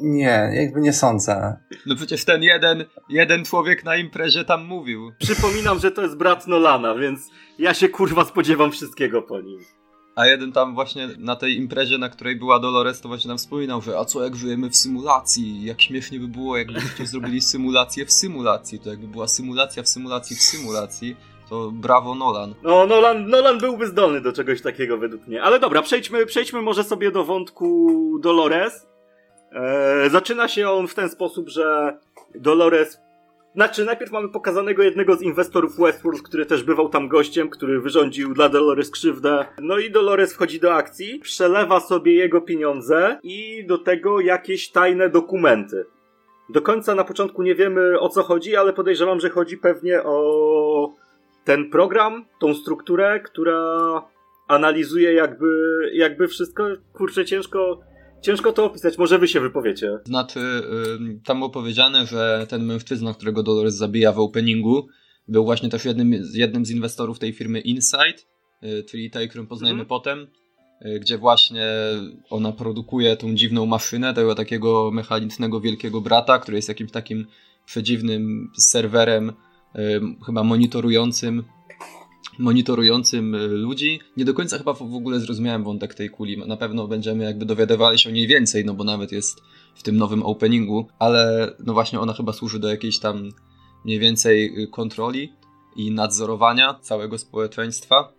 [0.00, 1.56] Nie, jakby nie sądzę.
[1.86, 5.12] No przecież ten jeden, jeden człowiek na imprezie tam mówił.
[5.18, 9.60] Przypominam, że to jest brat Nolana, więc ja się kurwa spodziewam wszystkiego po nim.
[10.16, 13.82] A jeden tam właśnie na tej imprezie, na której była Dolores, to właśnie nam wspominał,
[13.82, 15.64] że a co jak żyjemy w symulacji?
[15.64, 18.78] Jak śmiesznie by było, jakbyście zrobili symulację w symulacji.
[18.78, 21.16] To jakby była symulacja w symulacji w symulacji.
[21.48, 22.54] To brawo Nolan.
[22.62, 25.42] No, Nolan, Nolan byłby zdolny do czegoś takiego według mnie.
[25.42, 28.86] Ale dobra, przejdźmy, przejdźmy może sobie do wątku Dolores.
[29.52, 31.98] Eee, zaczyna się on w ten sposób, że
[32.34, 32.98] Dolores
[33.56, 38.34] znaczy, najpierw mamy pokazanego jednego z inwestorów Westworld, który też bywał tam gościem, który wyrządził
[38.34, 39.46] dla Dolores krzywdę.
[39.60, 45.08] No i Dolores wchodzi do akcji, przelewa sobie jego pieniądze i do tego jakieś tajne
[45.08, 45.84] dokumenty.
[46.48, 50.94] Do końca na początku nie wiemy o co chodzi, ale podejrzewam, że chodzi pewnie o
[51.44, 54.02] ten program, tą strukturę, która
[54.48, 56.64] analizuje jakby, jakby wszystko.
[56.92, 57.80] Kurczę, ciężko,
[58.26, 59.98] Ciężko to opisać, może wy się wypowiecie.
[60.04, 60.40] Znaczy,
[61.24, 64.88] tam było powiedziane, że ten mężczyzna, którego Dolores zabija w openingu,
[65.28, 68.26] był właśnie też jednym, jednym z inwestorów tej firmy Insight,
[68.62, 69.88] yy, czyli tej, którą poznajemy mhm.
[69.88, 70.26] potem,
[70.80, 71.66] yy, gdzie właśnie
[72.30, 77.26] ona produkuje tą dziwną maszynę, tego takiego mechanicznego wielkiego brata, który jest jakimś takim
[77.66, 81.44] przedziwnym serwerem, y, chyba monitorującym
[82.38, 84.00] monitorującym y, ludzi.
[84.16, 86.38] Nie do końca chyba w ogóle zrozumiałem wątek tej kuli.
[86.38, 89.40] Na pewno będziemy jakby dowiadywali się o niej więcej, no bo nawet jest
[89.74, 93.30] w tym nowym openingu, ale no właśnie ona chyba służy do jakiejś tam
[93.84, 95.32] mniej więcej y, kontroli
[95.76, 98.12] i nadzorowania całego społeczeństwa.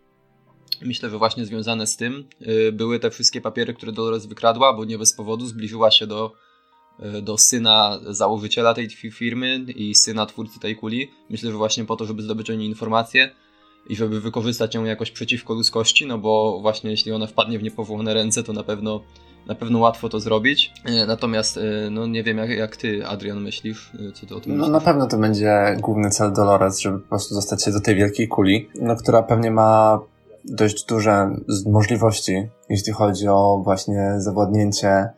[0.81, 4.85] Myślę, że właśnie związane z tym y, były te wszystkie papiery, które Dolores wykradła, bo
[4.85, 6.33] nie bez powodu zbliżyła się do,
[7.21, 11.11] do syna założyciela tej firmy i syna twórcy tej kuli.
[11.29, 13.31] Myślę, że właśnie po to, żeby zdobyć o niej informacje
[13.89, 18.13] i żeby wykorzystać ją jakoś przeciwko ludzkości, no bo właśnie jeśli ona wpadnie w niepowołane
[18.13, 19.01] ręce, to na pewno
[19.47, 20.73] na pewno łatwo to zrobić.
[20.85, 24.39] E, natomiast e, no nie wiem jak, jak ty, Adrian, myślisz, e, co ty o
[24.39, 24.73] tym No myślisz?
[24.73, 28.27] na pewno to będzie główny cel Dolores, żeby po prostu dostać się do tej wielkiej
[28.27, 29.99] kuli, no, która pewnie ma
[30.45, 31.29] dość duże
[31.65, 35.09] możliwości, jeśli chodzi o właśnie zawładnięcie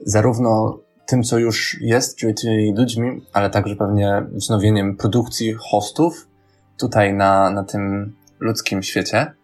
[0.00, 6.28] zarówno tym, co już jest, czyli tymi ludźmi, ale także pewnie wznowieniem produkcji hostów,
[6.78, 9.34] tutaj na, na tym ludzkim świecie,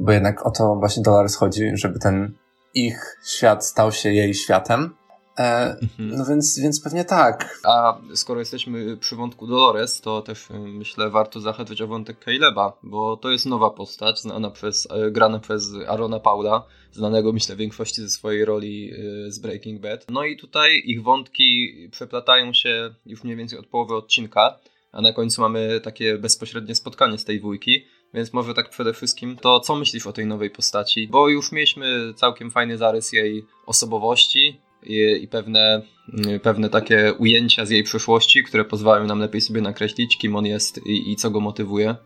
[0.00, 2.32] bo jednak o to właśnie Dolores chodzi, żeby ten
[2.74, 4.94] ich świat stał się jej światem.
[5.38, 6.16] E, mhm.
[6.16, 7.60] No więc, więc pewnie tak.
[7.64, 12.78] A skoro jesteśmy przy wątku Dolores, to też y, myślę warto zahaczyć o wątek Caleba,
[12.82, 18.02] bo to jest nowa postać, znana przez, e, grana przez Arona Paula, znanego myślę większości
[18.02, 20.06] ze swojej roli y, z Breaking Bad.
[20.08, 24.58] No i tutaj ich wątki przeplatają się już mniej więcej od połowy odcinka
[24.92, 27.84] a na końcu mamy takie bezpośrednie spotkanie z tej wujki.
[28.14, 31.08] Więc może tak przede wszystkim, to co myślisz o tej nowej postaci?
[31.08, 35.82] Bo już mieliśmy całkiem fajny zarys jej osobowości i, i pewne,
[36.18, 40.46] mm, pewne takie ujęcia z jej przyszłości, które pozwalają nam lepiej sobie nakreślić, kim on
[40.46, 41.96] jest i, i co go motywuje.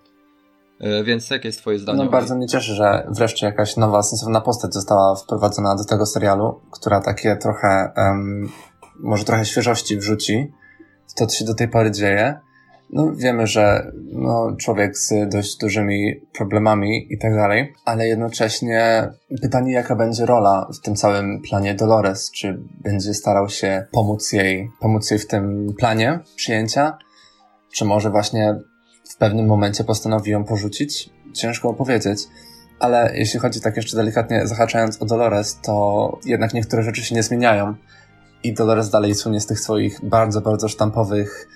[0.81, 2.05] E, więc jakie jest twoje zdanie?
[2.05, 6.61] No bardzo mnie cieszy, że wreszcie jakaś nowa, sensowna postać została wprowadzona do tego serialu,
[6.71, 8.49] która takie trochę, um,
[9.01, 10.53] może trochę świeżości wrzuci
[11.09, 12.41] w to, co się do tej pory dzieje.
[12.93, 19.09] No, wiemy, że no, człowiek z dość dużymi problemami i tak dalej, ale jednocześnie
[19.43, 22.31] pytanie, jaka będzie rola w tym całym planie Dolores?
[22.31, 26.99] Czy będzie starał się pomóc jej, pomóc jej w tym planie przyjęcia?
[27.75, 28.55] Czy może właśnie
[29.11, 31.11] w pewnym momencie postanowi ją porzucić?
[31.35, 32.19] Ciężko opowiedzieć.
[32.79, 37.23] Ale jeśli chodzi tak jeszcze delikatnie zahaczając o Dolores, to jednak niektóre rzeczy się nie
[37.23, 37.75] zmieniają.
[38.45, 41.49] I Dolores dalej słynie z tych swoich bardzo, bardzo sztampowych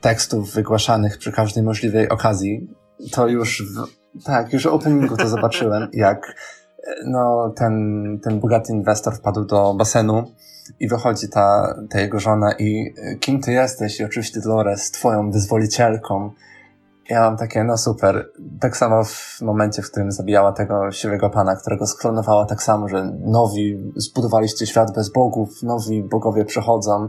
[0.00, 2.68] tekstów wygłaszanych przy każdej możliwej okazji.
[3.12, 6.34] To już, w, tak, już w openingu to zobaczyłem, jak
[7.06, 7.74] no, ten,
[8.22, 10.24] ten bogaty inwestor wpadł do basenu
[10.80, 14.00] i wychodzi ta, ta jego żona i kim ty jesteś?
[14.00, 16.30] I oczywiście Dolores, twoją wyzwolicielką.
[17.08, 18.30] Ja mam takie, no super.
[18.60, 23.12] Tak samo w momencie, w którym zabijała tego siwego pana, którego sklonowała tak samo, że
[23.24, 27.08] nowi zbudowaliście świat bez bogów, nowi bogowie przychodzą.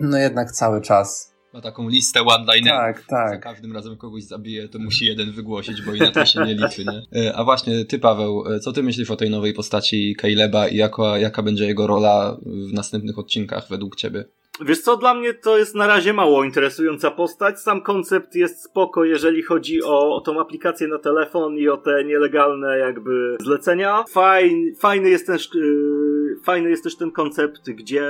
[0.00, 2.96] No jednak cały czas ma taką listę one-linerów.
[2.96, 3.30] Tak, tak.
[3.30, 7.22] Za każdym razem kogoś zabije, to musi jeden wygłosić, bo inaczej się nie liczy, nie?
[7.22, 10.76] E, a właśnie, ty Paweł, e, co ty myślisz o tej nowej postaci Caleba i
[10.76, 14.24] jaka, jaka będzie jego rola w następnych odcinkach według ciebie?
[14.60, 17.60] Wiesz co, dla mnie to jest na razie mało interesująca postać.
[17.60, 22.04] Sam koncept jest spoko, jeżeli chodzi o, o tą aplikację na telefon i o te
[22.04, 24.04] nielegalne jakby zlecenia.
[24.10, 28.04] Fajn, fajny jest ten, yy, fajny jest też ten koncept, gdzie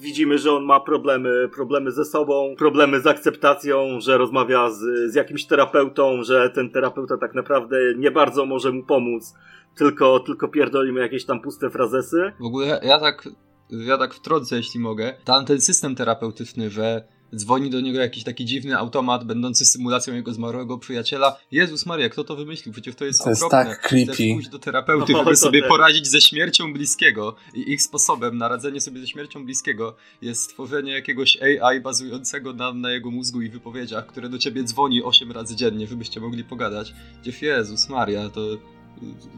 [0.00, 5.14] widzimy, że on ma problemy, problemy ze sobą, problemy z akceptacją, że rozmawia z, z
[5.14, 9.34] jakimś terapeutą, że ten terapeuta tak naprawdę nie bardzo może mu pomóc
[9.76, 12.32] tylko, tylko pierdolimy jakieś tam puste frazesy.
[12.40, 13.28] W ogóle ja tak
[13.70, 18.44] ja tak wtrącę, jeśli mogę, tam ten system terapeutyczny, że dzwoni do niego jakiś taki
[18.44, 21.36] dziwny automat, będący symulacją jego zmarłego przyjaciela.
[21.50, 22.72] Jezus Maria, kto to wymyślił?
[22.72, 24.12] Przecież to jest To jest tak creepy.
[24.12, 27.34] Chcesz pójść do terapeuty, no, żeby sobie poradzić ze śmiercią bliskiego.
[27.54, 32.72] I ich sposobem na radzenie sobie ze śmiercią bliskiego jest stworzenie jakiegoś AI bazującego na,
[32.72, 36.94] na jego mózgu i wypowiedziach, które do ciebie dzwoni 8 razy dziennie, żebyście mogli pogadać.
[37.22, 38.40] Gdzie Jezus Maria, to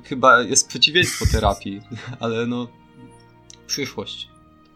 [0.04, 1.80] chyba jest przeciwieństwo terapii,
[2.20, 2.68] ale no
[3.68, 4.28] przyszłość.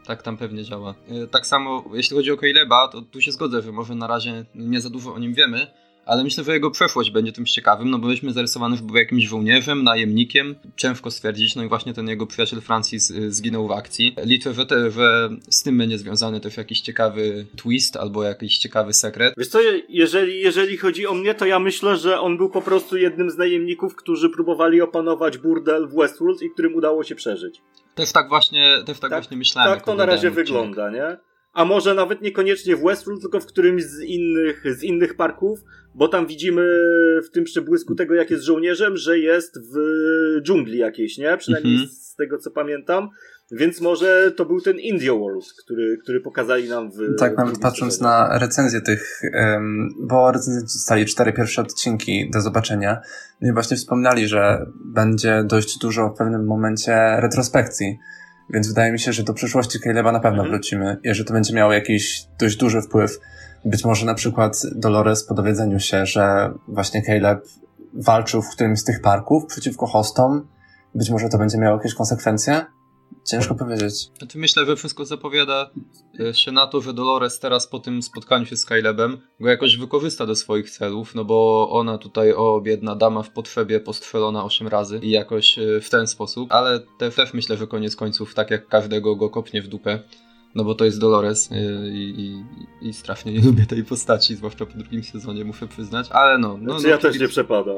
[0.06, 0.94] Tak tam pewnie działa.
[1.08, 4.44] E, tak samo, jeśli chodzi o Caleba, to tu się zgodzę, że może na razie
[4.54, 5.66] nie za dużo o nim wiemy,
[6.06, 9.24] ale myślę, że jego przeszłość będzie tym ciekawym, no bo byliśmy zarysowany, że był jakimś
[9.24, 14.16] żołnierzem, najemnikiem, ciężko stwierdzić, no i właśnie ten jego przyjaciel Francis y, zginął w akcji.
[14.24, 18.92] Liczę, że, te, że z tym będzie związany też jakiś ciekawy twist albo jakiś ciekawy
[18.92, 19.34] sekret.
[19.36, 22.96] Wiesz co, jeżeli, jeżeli chodzi o mnie, to ja myślę, że on był po prostu
[22.96, 27.60] jednym z najemników, którzy próbowali opanować burdel w Westworld i którym udało się przeżyć.
[27.94, 29.74] Też tak właśnie, też tak, tak właśnie myślałem.
[29.74, 31.16] Tak to na razie wygląda, nie?
[31.52, 35.58] A może nawet niekoniecznie w Westworld, tylko w którymś z innych, z innych parków,
[35.94, 36.62] bo tam widzimy
[37.24, 39.76] w tym przebłysku tego, jak jest żołnierzem, że jest w
[40.42, 41.36] dżungli jakiejś, nie?
[41.36, 41.90] Przynajmniej mhm.
[41.90, 43.08] z tego, co pamiętam.
[43.52, 47.18] Więc może to był ten Indio World, który, który pokazali nam w.
[47.18, 49.22] Tak, nawet patrząc na recenzję tych,
[50.00, 53.00] bo recenzenci dostali cztery pierwsze odcinki do zobaczenia.
[53.40, 57.98] No i właśnie wspomniali, że będzie dość dużo w pewnym momencie retrospekcji.
[58.50, 60.50] Więc wydaje mi się, że do przyszłości Caleba na pewno mhm.
[60.50, 63.18] wrócimy i że to będzie miało jakiś dość duży wpływ.
[63.64, 67.44] Być może na przykład Dolores po dowiedzeniu się, że właśnie Caleb
[67.94, 70.48] walczył w którymś z tych parków przeciwko hostom,
[70.94, 72.64] być może to będzie miało jakieś konsekwencje?
[73.24, 74.10] Ciężko powiedzieć.
[74.18, 75.70] Znaczy myślę, że wszystko zapowiada
[76.20, 79.76] e, się na to, że Dolores teraz po tym spotkaniu się z Calebem go jakoś
[79.76, 84.68] wykorzysta do swoich celów, no bo ona tutaj, o biedna dama w potrzebie postrzelona 8
[84.68, 86.80] razy i jakoś e, w ten sposób, ale
[87.16, 90.00] też myślę, że koniec końców tak jak każdego go kopnie w dupę.
[90.54, 91.56] No bo to jest Dolores e,
[91.88, 96.38] i, i, i strasznie nie lubię tej postaci, zwłaszcza po drugim sezonie, muszę przyznać, ale
[96.38, 96.48] no.
[96.48, 97.76] no znaczy, no ja też nie przepadam.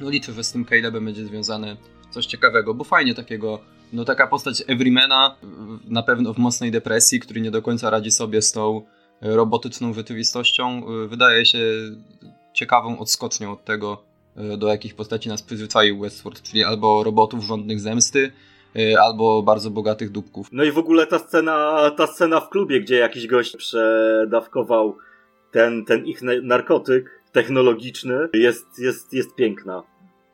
[0.00, 1.76] No liczę, że z tym Calebem będzie związane
[2.10, 3.60] coś ciekawego, bo fajnie takiego
[3.92, 5.36] no taka postać Everymana
[5.88, 8.82] na pewno w mocnej depresji, który nie do końca radzi sobie z tą
[9.20, 11.58] robotyczną rzeczywistością, wydaje się
[12.56, 14.02] ciekawą odskocznią od tego,
[14.36, 18.32] e, do jakich postaci nas przyzwyczaił Westworld, czyli albo robotów rządnych zemsty,
[18.76, 20.48] e, albo bardzo bogatych dupków.
[20.52, 24.96] No i w ogóle ta scena, ta scena w klubie, gdzie jakiś gość przedawkował
[25.50, 29.82] ten, ten ich narkotyk technologiczny, jest, jest, jest piękna.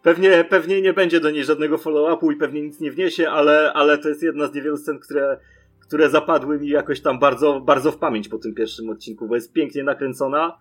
[0.02, 3.98] Pewnie, pewnie nie będzie do niej żadnego follow-upu i pewnie nic nie wniesie, ale, ale
[3.98, 5.38] to jest jedna z niewielu scen, które,
[5.80, 9.52] które zapadły mi jakoś tam bardzo, bardzo w pamięć po tym pierwszym odcinku, bo jest
[9.52, 10.58] pięknie nakręcona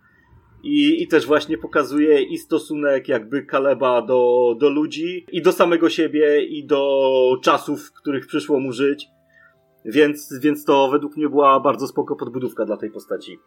[0.63, 5.89] i, i też właśnie pokazuje i stosunek jakby Kaleba do, do ludzi, i do samego
[5.89, 7.01] siebie, i do
[7.43, 9.08] czasów, w których przyszło mu żyć.
[9.86, 13.39] Więc, więc to według mnie była bardzo spoko podbudówka dla tej postaci.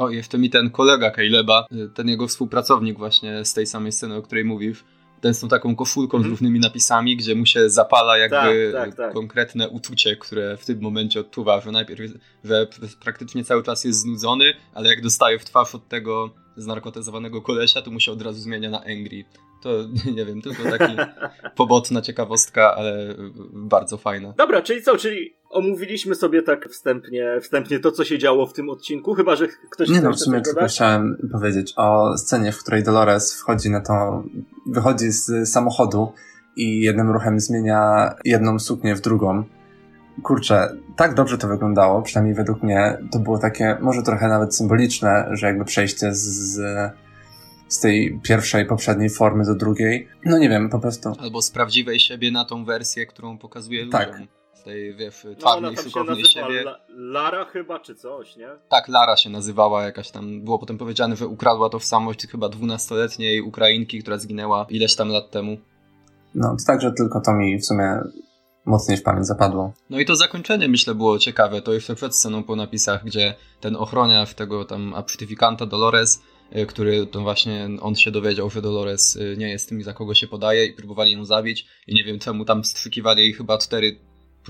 [0.00, 4.22] O, jeszcze mi ten kolega Caleba, ten jego współpracownik właśnie z tej samej sceny, o
[4.22, 4.84] której mówisz,
[5.20, 6.22] ten z tą taką koszulką mm.
[6.22, 6.30] z mhm.
[6.30, 9.12] różnymi napisami, gdzie mu się zapala jakby tak, tak, tak.
[9.12, 12.00] konkretne uczucie, które w tym momencie odczuwa, że najpierw,
[12.44, 12.66] że
[13.00, 17.90] praktycznie cały czas jest znudzony, ale jak dostaje w twarz od tego znarkotyzowanego kolesia, to
[17.90, 19.24] mu się od razu zmienia na angry.
[19.62, 19.70] To
[20.16, 20.94] nie wiem, tylko taki
[21.56, 23.14] pobotna ciekawostka, ale
[23.52, 24.34] bardzo fajna.
[24.36, 28.70] Dobra, czyli co, czyli omówiliśmy sobie tak wstępnie, wstępnie to, co się działo w tym
[28.70, 32.82] odcinku, chyba, że ktoś Nie no, w sumie tylko chciałem powiedzieć o scenie, w której
[32.82, 34.22] Dolores wchodzi na to
[34.66, 36.12] wychodzi z samochodu
[36.56, 39.44] i jednym ruchem zmienia jedną suknię w drugą.
[40.22, 42.98] Kurczę, tak dobrze to wyglądało, przynajmniej według mnie.
[43.12, 46.24] To było takie, może trochę nawet symboliczne, że jakby przejście z,
[47.68, 50.08] z, tej pierwszej, poprzedniej formy do drugiej.
[50.24, 51.12] No nie wiem, po prostu.
[51.18, 54.08] Albo z prawdziwej siebie na tą wersję, którą pokazuje Tak.
[54.08, 54.26] ludziom.
[54.26, 56.60] Z tej, wiesz, No, czarnej, szykownej nazywa siebie.
[56.60, 58.48] La- Lara chyba, czy coś, nie?
[58.68, 63.98] Tak, Lara się nazywała jakaś tam, było potem powiedziane, że ukradła tożsamość chyba dwunastoletniej Ukrainki,
[64.02, 65.56] która zginęła ileś tam lat temu.
[66.34, 68.00] No, to także tylko to mi w sumie
[68.66, 69.72] mocniej w pamięć zapadło.
[69.90, 73.76] No i to zakończenie myślę było ciekawe, to jeszcze przed sceną po napisach, gdzie ten
[73.76, 76.22] ochroniarz tego tam absztyfikanta Dolores,
[76.56, 80.14] y, który to właśnie on się dowiedział, że Dolores y, nie jest tym, za kogo
[80.14, 84.00] się podaje i próbowali ją zabić i nie wiem czemu tam strzykiwali jej chyba cztery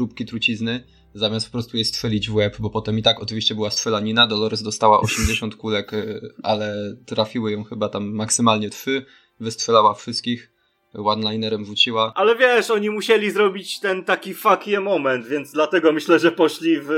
[0.01, 0.85] próbki trucizny,
[1.15, 4.63] zamiast po prostu jej strzelić w łeb, bo potem i tak oczywiście była strzelanina, Dolores
[4.63, 9.05] dostała 80 kulek, y, ale trafiły ją chyba tam maksymalnie trzy,
[9.41, 10.53] wystrzelała wszystkich,
[10.95, 12.13] one-linerem wróciła.
[12.17, 16.81] Ale wiesz, oni musieli zrobić ten taki fuck yeah moment, więc dlatego myślę, że poszli
[16.81, 16.89] w,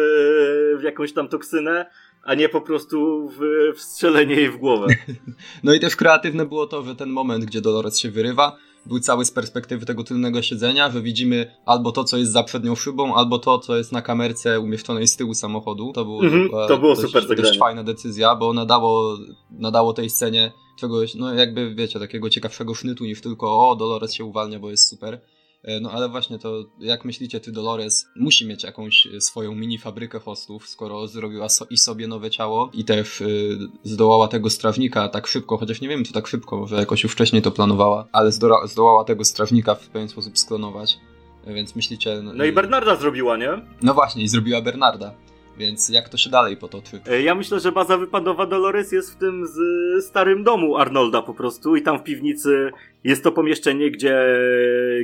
[0.80, 1.86] w jakąś tam toksynę,
[2.24, 3.40] a nie po prostu w,
[3.76, 4.86] w strzelenie jej w głowę.
[5.64, 9.24] No i też kreatywne było to, że ten moment, gdzie Dolores się wyrywa, był cały
[9.24, 13.38] z perspektywy tego tylnego siedzenia, że widzimy albo to, co jest za przednią szybą, albo
[13.38, 15.92] to, co jest na kamerce umieszczonej z tyłu samochodu.
[15.92, 17.42] To, było, Mhm, była to było dość, super zagranie.
[17.48, 19.18] dość fajna decyzja, bo nadało,
[19.50, 24.24] nadało tej scenie czegoś, no jakby wiecie, takiego ciekawszego sznytu niż tylko o, Dolores się
[24.24, 25.20] uwalnia, bo jest super.
[25.64, 29.78] E, No ale właśnie to, jak myślicie, ty Dolores musi mieć jakąś e, swoją mini
[29.78, 35.08] fabrykę hostów, skoro zrobiła so i sobie nowe ciało i też y, zdołała tego strażnika
[35.08, 38.32] tak szybko, chociaż nie wiem czy tak szybko, może jakoś już wcześniej to planowała, ale
[38.32, 40.98] zdoła, zdołała tego strażnika w pewien sposób sklonować.
[41.46, 42.22] E, Więc myślicie...
[42.22, 43.50] No i Bernarda zrobiła, nie?
[43.82, 45.14] No właśnie, i zrobiła Bernarda.
[45.58, 47.00] Więc jak to się dalej potoczy?
[47.10, 49.58] E, Ja myślę, że baza wypadowa Dolores jest w tym z
[50.04, 52.70] starym domu Arnolda po prostu i tam w piwnicy
[53.04, 54.26] jest to pomieszczenie, gdzie,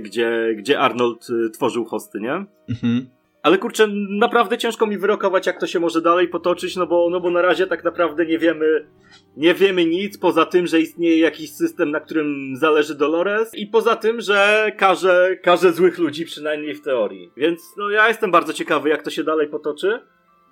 [0.01, 2.45] gdzie, gdzie Arnold y, tworzył hosty, nie?
[2.69, 3.09] Mhm.
[3.43, 7.21] Ale kurczę, naprawdę ciężko mi wyrokować, jak to się może dalej potoczyć, no bo, no
[7.21, 8.89] bo na razie tak naprawdę nie wiemy,
[9.37, 13.97] nie wiemy nic poza tym, że istnieje jakiś system, na którym zależy Dolores i poza
[13.97, 17.31] tym, że każe, każe złych ludzi, przynajmniej w teorii.
[17.37, 20.01] Więc no ja jestem bardzo ciekawy, jak to się dalej potoczy.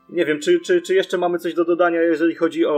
[0.09, 2.73] Nie wiem, czy, czy, czy jeszcze mamy coś do dodania, jeżeli chodzi o,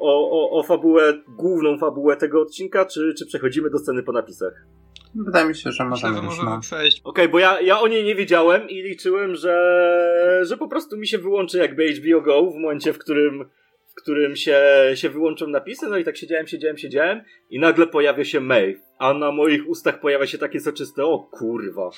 [0.00, 4.66] o, o, o fabułę, główną fabułę tego odcinka, czy, czy przechodzimy do sceny po napisach?
[5.14, 6.60] Wydaje mi się, że Myślę, możemy że już, możemy no.
[6.60, 7.00] przejść.
[7.04, 11.06] Okej, bo ja, ja o niej nie wiedziałem i liczyłem, że, że po prostu mi
[11.06, 13.44] się wyłączy jakby HBO Go w momencie, w którym,
[13.86, 14.60] w którym się,
[14.94, 15.88] się wyłączą napisy.
[15.88, 18.80] No i tak siedziałem, siedziałem, siedziałem i nagle pojawia się Maeve.
[18.98, 21.90] A na moich ustach pojawia się takie soczyste, o kurwa.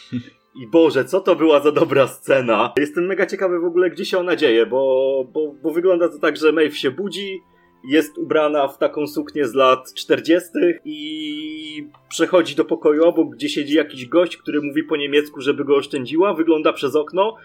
[0.54, 2.72] I Boże, co to była za dobra scena.
[2.76, 6.36] Jestem mega ciekawy w ogóle, gdzie się ona dzieje, bo, bo, bo wygląda to tak,
[6.36, 7.42] że Maeve się budzi,
[7.84, 10.50] jest ubrana w taką suknię z lat 40.
[10.84, 15.76] i przechodzi do pokoju obok, gdzie siedzi jakiś gość, który mówi po niemiecku, żeby go
[15.76, 17.36] oszczędziła, wygląda przez okno,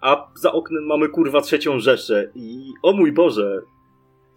[0.00, 2.30] a za oknem mamy kurwa trzecią Rzeszę.
[2.34, 3.62] I o mój Boże,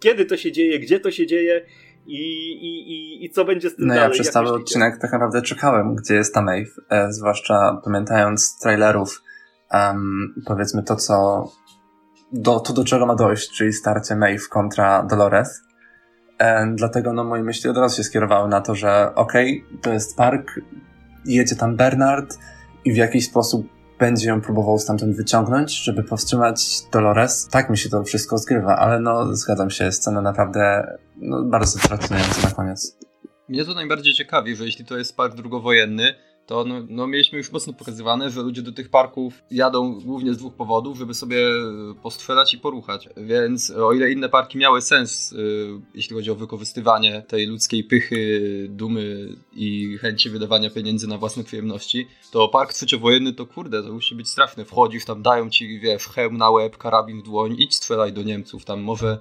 [0.00, 1.66] kiedy to się dzieje, gdzie to się dzieje
[2.10, 4.08] i, i, i, i co będzie z tym No dalej?
[4.08, 9.22] ja przez cały odcinek tak naprawdę czekałem, gdzie jest ta Maeve, e, zwłaszcza pamiętając trailerów,
[9.70, 11.44] em, powiedzmy to, co
[12.32, 15.60] do, to do czego ma dojść, czyli starcie Maeve kontra Dolores.
[16.38, 20.16] E, dlatego no moje myśli od razu się skierowały na to, że okej, to jest
[20.16, 20.60] park,
[21.24, 22.38] jedzie tam Bernard
[22.84, 23.66] i w jakiś sposób
[23.98, 27.48] będzie ją próbował stamtąd wyciągnąć, żeby powstrzymać Dolores.
[27.48, 32.48] Tak mi się to wszystko zgrywa, ale no zgadzam się, scena naprawdę no, bardzo fascynująca
[32.48, 32.98] na koniec.
[33.48, 36.14] Mnie to najbardziej ciekawi, że jeśli to jest park drugowojenny,
[36.50, 40.38] to no, no mieliśmy już mocno pokazywane, że ludzie do tych parków jadą głównie z
[40.38, 41.38] dwóch powodów, żeby sobie
[42.02, 43.08] postrzelać i poruchać.
[43.16, 48.66] Więc o ile inne parki miały sens, y, jeśli chodzi o wykorzystywanie tej ludzkiej pychy,
[48.70, 54.14] dumy i chęci wydawania pieniędzy na własne przyjemności, to park trzeciowojenny to kurde, to musi
[54.14, 54.64] być straszne.
[54.64, 58.64] Wchodzisz, tam dają ci, wiesz, hełm na łeb, karabin w dłoń, idź strzelaj do Niemców,
[58.64, 59.18] tam może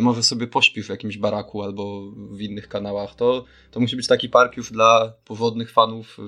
[0.00, 3.14] może sobie pośpisz w jakimś baraku albo w innych kanałach.
[3.14, 6.18] To, to musi być taki park już dla powodnych fanów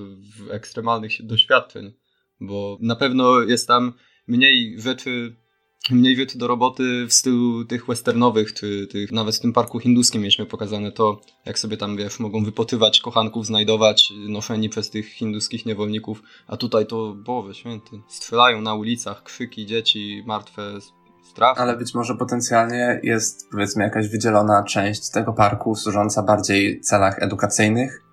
[0.49, 1.93] y, ekstremalnych doświadczeń,
[2.40, 3.93] bo na pewno jest tam
[4.27, 5.37] mniej rzeczy,
[5.90, 10.23] mniej rzeczy do roboty w stylu tych westernowych, czy tych, nawet w tym parku hinduskim
[10.23, 15.66] mieliśmy pokazane to, jak sobie tam, wiesz, mogą wypotywać kochanków, znajdować noszeni przez tych hinduskich
[15.66, 20.81] niewolników, a tutaj to, Boże święty, strzelają na ulicach, krzyki, dzieci martwe,
[21.59, 28.05] Ale być może potencjalnie jest, powiedzmy, jakaś wydzielona część tego parku służąca bardziej celach edukacyjnych,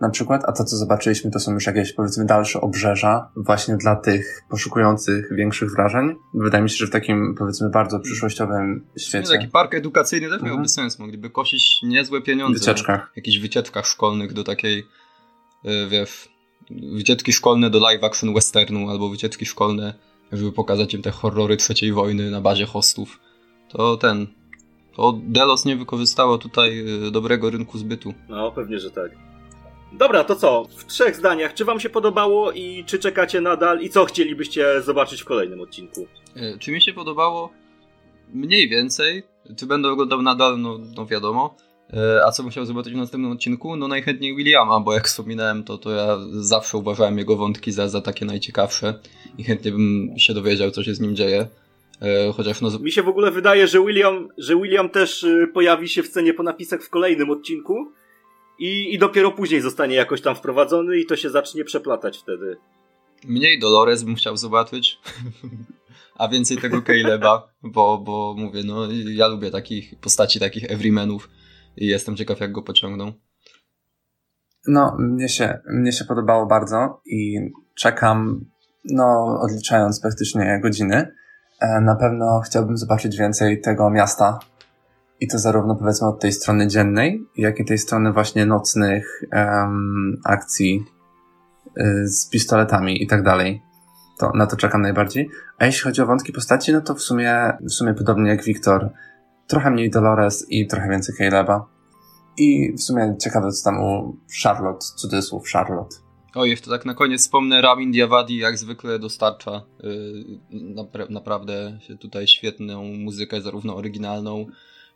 [0.00, 3.96] na przykład, a to, co zobaczyliśmy, to są już jakieś, powiedzmy, dalsze obrzeża właśnie dla
[3.96, 6.14] tych poszukujących większych wrażeń.
[6.34, 10.50] Wydaje mi się, że w takim, powiedzmy, bardzo przyszłościowym świecie, taki park edukacyjny też miałby
[10.50, 10.68] Mhm.
[10.68, 10.98] sens.
[10.98, 12.58] Mogliby kosić niezłe pieniądze.
[12.58, 13.00] wycieczkach.
[13.00, 14.78] Na jakichś wycieczkach szkolnych do takiej
[15.64, 16.28] y, wiesz,
[16.96, 19.94] wycieczki szkolne do live action westernu albo wycieczki szkolne,
[20.32, 23.20] żeby pokazać im te horrory trzeciej wojny na bazie hostów,
[23.68, 24.26] to ten,
[24.96, 28.14] to Delos nie wykorzystało tutaj y, dobrego rynku zbytu.
[28.28, 29.10] No, pewnie, że tak.
[29.92, 30.64] Dobra, to co?
[30.76, 35.22] W trzech zdaniach, czy wam się podobało i czy czekacie nadal i co chcielibyście zobaczyć
[35.22, 36.06] w kolejnym odcinku?
[36.36, 37.50] Y, Czy mi się podobało?
[38.34, 39.22] Mniej więcej.
[39.56, 40.60] Czy będę oglądał nadal?
[40.60, 41.56] No, no wiadomo.
[41.94, 43.76] Y, A co bym chciał zobaczyć w następnym odcinku?
[43.76, 48.00] No najchętniej Williama, bo jak wspominałem, to, to ja zawsze uważałem jego wątki za, za
[48.00, 48.94] takie najciekawsze
[49.38, 51.46] i chętnie bym się dowiedział, co się z nim dzieje.
[52.02, 55.88] Y, Chociaż no, Mi się w ogóle wydaje, że William, że William też y, pojawi
[55.88, 57.92] się w scenie po napisach w kolejnym odcinku
[58.58, 62.56] i, i dopiero później zostanie jakoś tam wprowadzony i to się zacznie przeplatać wtedy.
[63.24, 64.98] mniej Dolores bym chciał zobaczyć,
[66.18, 71.28] a więcej tego Caleba, bo, bo mówię, no ja lubię takich postaci, takich everymanów
[71.76, 73.12] i jestem ciekaw, jak go pociągną.
[74.66, 78.44] No, mnie się, mnie się podobało bardzo i czekam,
[78.84, 81.12] no, odliczając praktycznie godziny.
[81.60, 84.38] E, Na pewno chciałbym zobaczyć więcej tego miasta.
[85.20, 89.22] I to zarówno powiedzmy od tej strony dziennej, jak i tej strony właśnie nocnych
[90.24, 90.84] akcji
[91.78, 93.62] y, z pistoletami i tak dalej.
[94.18, 95.30] To, na to czekam najbardziej.
[95.58, 98.90] A jeśli chodzi o wątki postaci, no to w sumie, w sumie podobnie jak Wiktor,
[99.50, 101.66] trochę mniej Dolores i trochę więcej Caleba.
[102.36, 105.96] I w sumie ciekawe, co tam u Charlotte, cudzysłów Charlotte.
[106.34, 110.24] O, jeszcze tak na koniec wspomnę, Ramin Djawadi jak zwykle dostarcza yy,
[110.74, 114.46] napra- naprawdę tutaj świetną muzykę, zarówno oryginalną,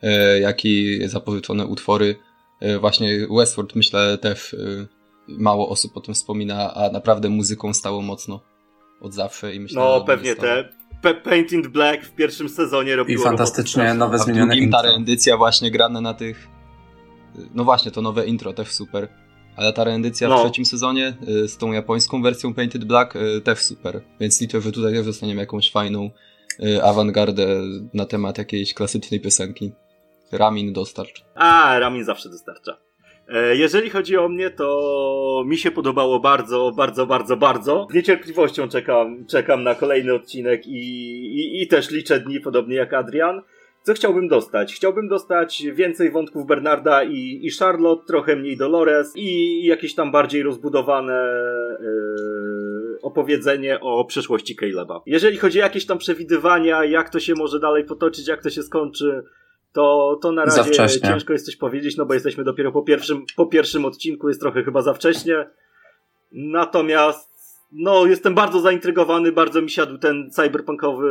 [0.03, 2.17] yy, jak i zapożyczone utwory.
[2.61, 4.89] Yy, właśnie Westworld myślę też yy,
[5.29, 8.41] mało osób o tym wspomina, a naprawdę muzyką stało mocno
[9.01, 10.69] od zawsze i myślę, że No, pewnie te
[11.05, 14.71] Pe- Paint in Black w pierwszym sezonie robiło I fantastycznie robotę nowe A zmienione drugim
[14.71, 14.93] ta intro.
[14.93, 16.49] rendycja właśnie grane na tych...
[17.55, 19.09] No właśnie, to nowe intro też super.
[19.57, 20.39] Ale ta rendycja No.
[20.39, 24.01] w trzecim sezonie y, z tą japońską wersją Painted Black y, też super.
[24.21, 26.11] Więc liczę, że tutaj też dostaniemy jakąś fajną
[26.65, 27.47] y, awangardę
[27.95, 29.73] na temat jakiejś klasycznej piosenki.
[30.33, 31.25] Ramin dostarcz.
[31.35, 32.77] A, Ramin zawsze dostarcza.
[33.29, 37.87] E, Jeżeli chodzi o mnie, to mi się podobało bardzo, bardzo, bardzo, bardzo.
[37.91, 40.81] Z niecierpliwością czekam, czekam na kolejny odcinek i,
[41.41, 43.43] i, i też liczę dni, podobnie jak Adrian.
[43.83, 44.75] Co chciałbym dostać?
[44.75, 50.43] Chciałbym dostać więcej wątków Bernarda i, i Charlotte, trochę mniej Dolores i jakieś tam bardziej
[50.43, 51.77] rozbudowane e,
[53.03, 55.01] opowiedzenie o przeszłości Caleba.
[55.07, 58.63] Jeżeli chodzi o jakieś tam przewidywania, jak to się może dalej potoczyć, jak to się
[58.63, 59.23] skończy,
[59.75, 60.71] to, to na razie
[61.01, 64.65] ciężko jest coś powiedzieć, no bo jesteśmy dopiero po pierwszym, po pierwszym odcinku, jest trochę
[64.65, 65.51] chyba za wcześnie.
[66.33, 67.31] Natomiast,
[67.73, 71.09] no, jestem bardzo zaintrygowany, bardzo mi siadł ten cyberpunkowy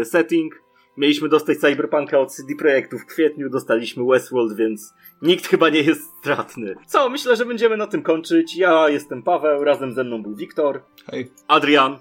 [0.00, 0.54] e, setting.
[0.96, 6.02] Mieliśmy dostać Cyberpunka od CD Projektu w kwietniu, dostaliśmy Westworld, więc nikt chyba nie jest
[6.20, 6.74] stratny.
[6.86, 8.56] Co, myślę, że będziemy na tym kończyć.
[8.56, 11.30] Ja jestem Paweł, razem ze mną był Wiktor, Hej.
[11.48, 11.98] Adrian,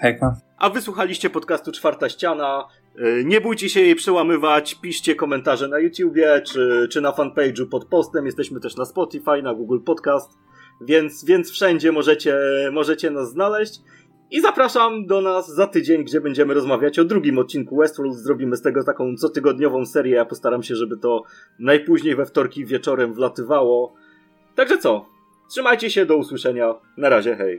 [0.00, 0.36] Hejka.
[0.58, 2.64] a wysłuchaliście podcastu Czwarta Ściana.
[2.96, 7.84] Yy, Nie bójcie się jej przełamywać, piszcie komentarze na YouTubie czy, czy na fanpage'u pod
[7.84, 8.26] postem.
[8.26, 10.38] Jesteśmy też na Spotify, na Google Podcast,
[10.80, 12.38] więc, więc wszędzie możecie,
[12.72, 13.80] możecie nas znaleźć.
[14.30, 18.14] I zapraszam do nas za tydzień, gdzie będziemy rozmawiać o drugim odcinku Westworld.
[18.14, 20.14] Zrobimy z tego taką cotygodniową serię.
[20.14, 21.22] Ja postaram się, żeby to
[21.58, 23.94] najpóźniej we wtorki wieczorem wlatywało.
[24.54, 25.06] Także co?
[25.50, 26.74] Trzymajcie się, do usłyszenia.
[26.96, 27.58] Na razie, hej.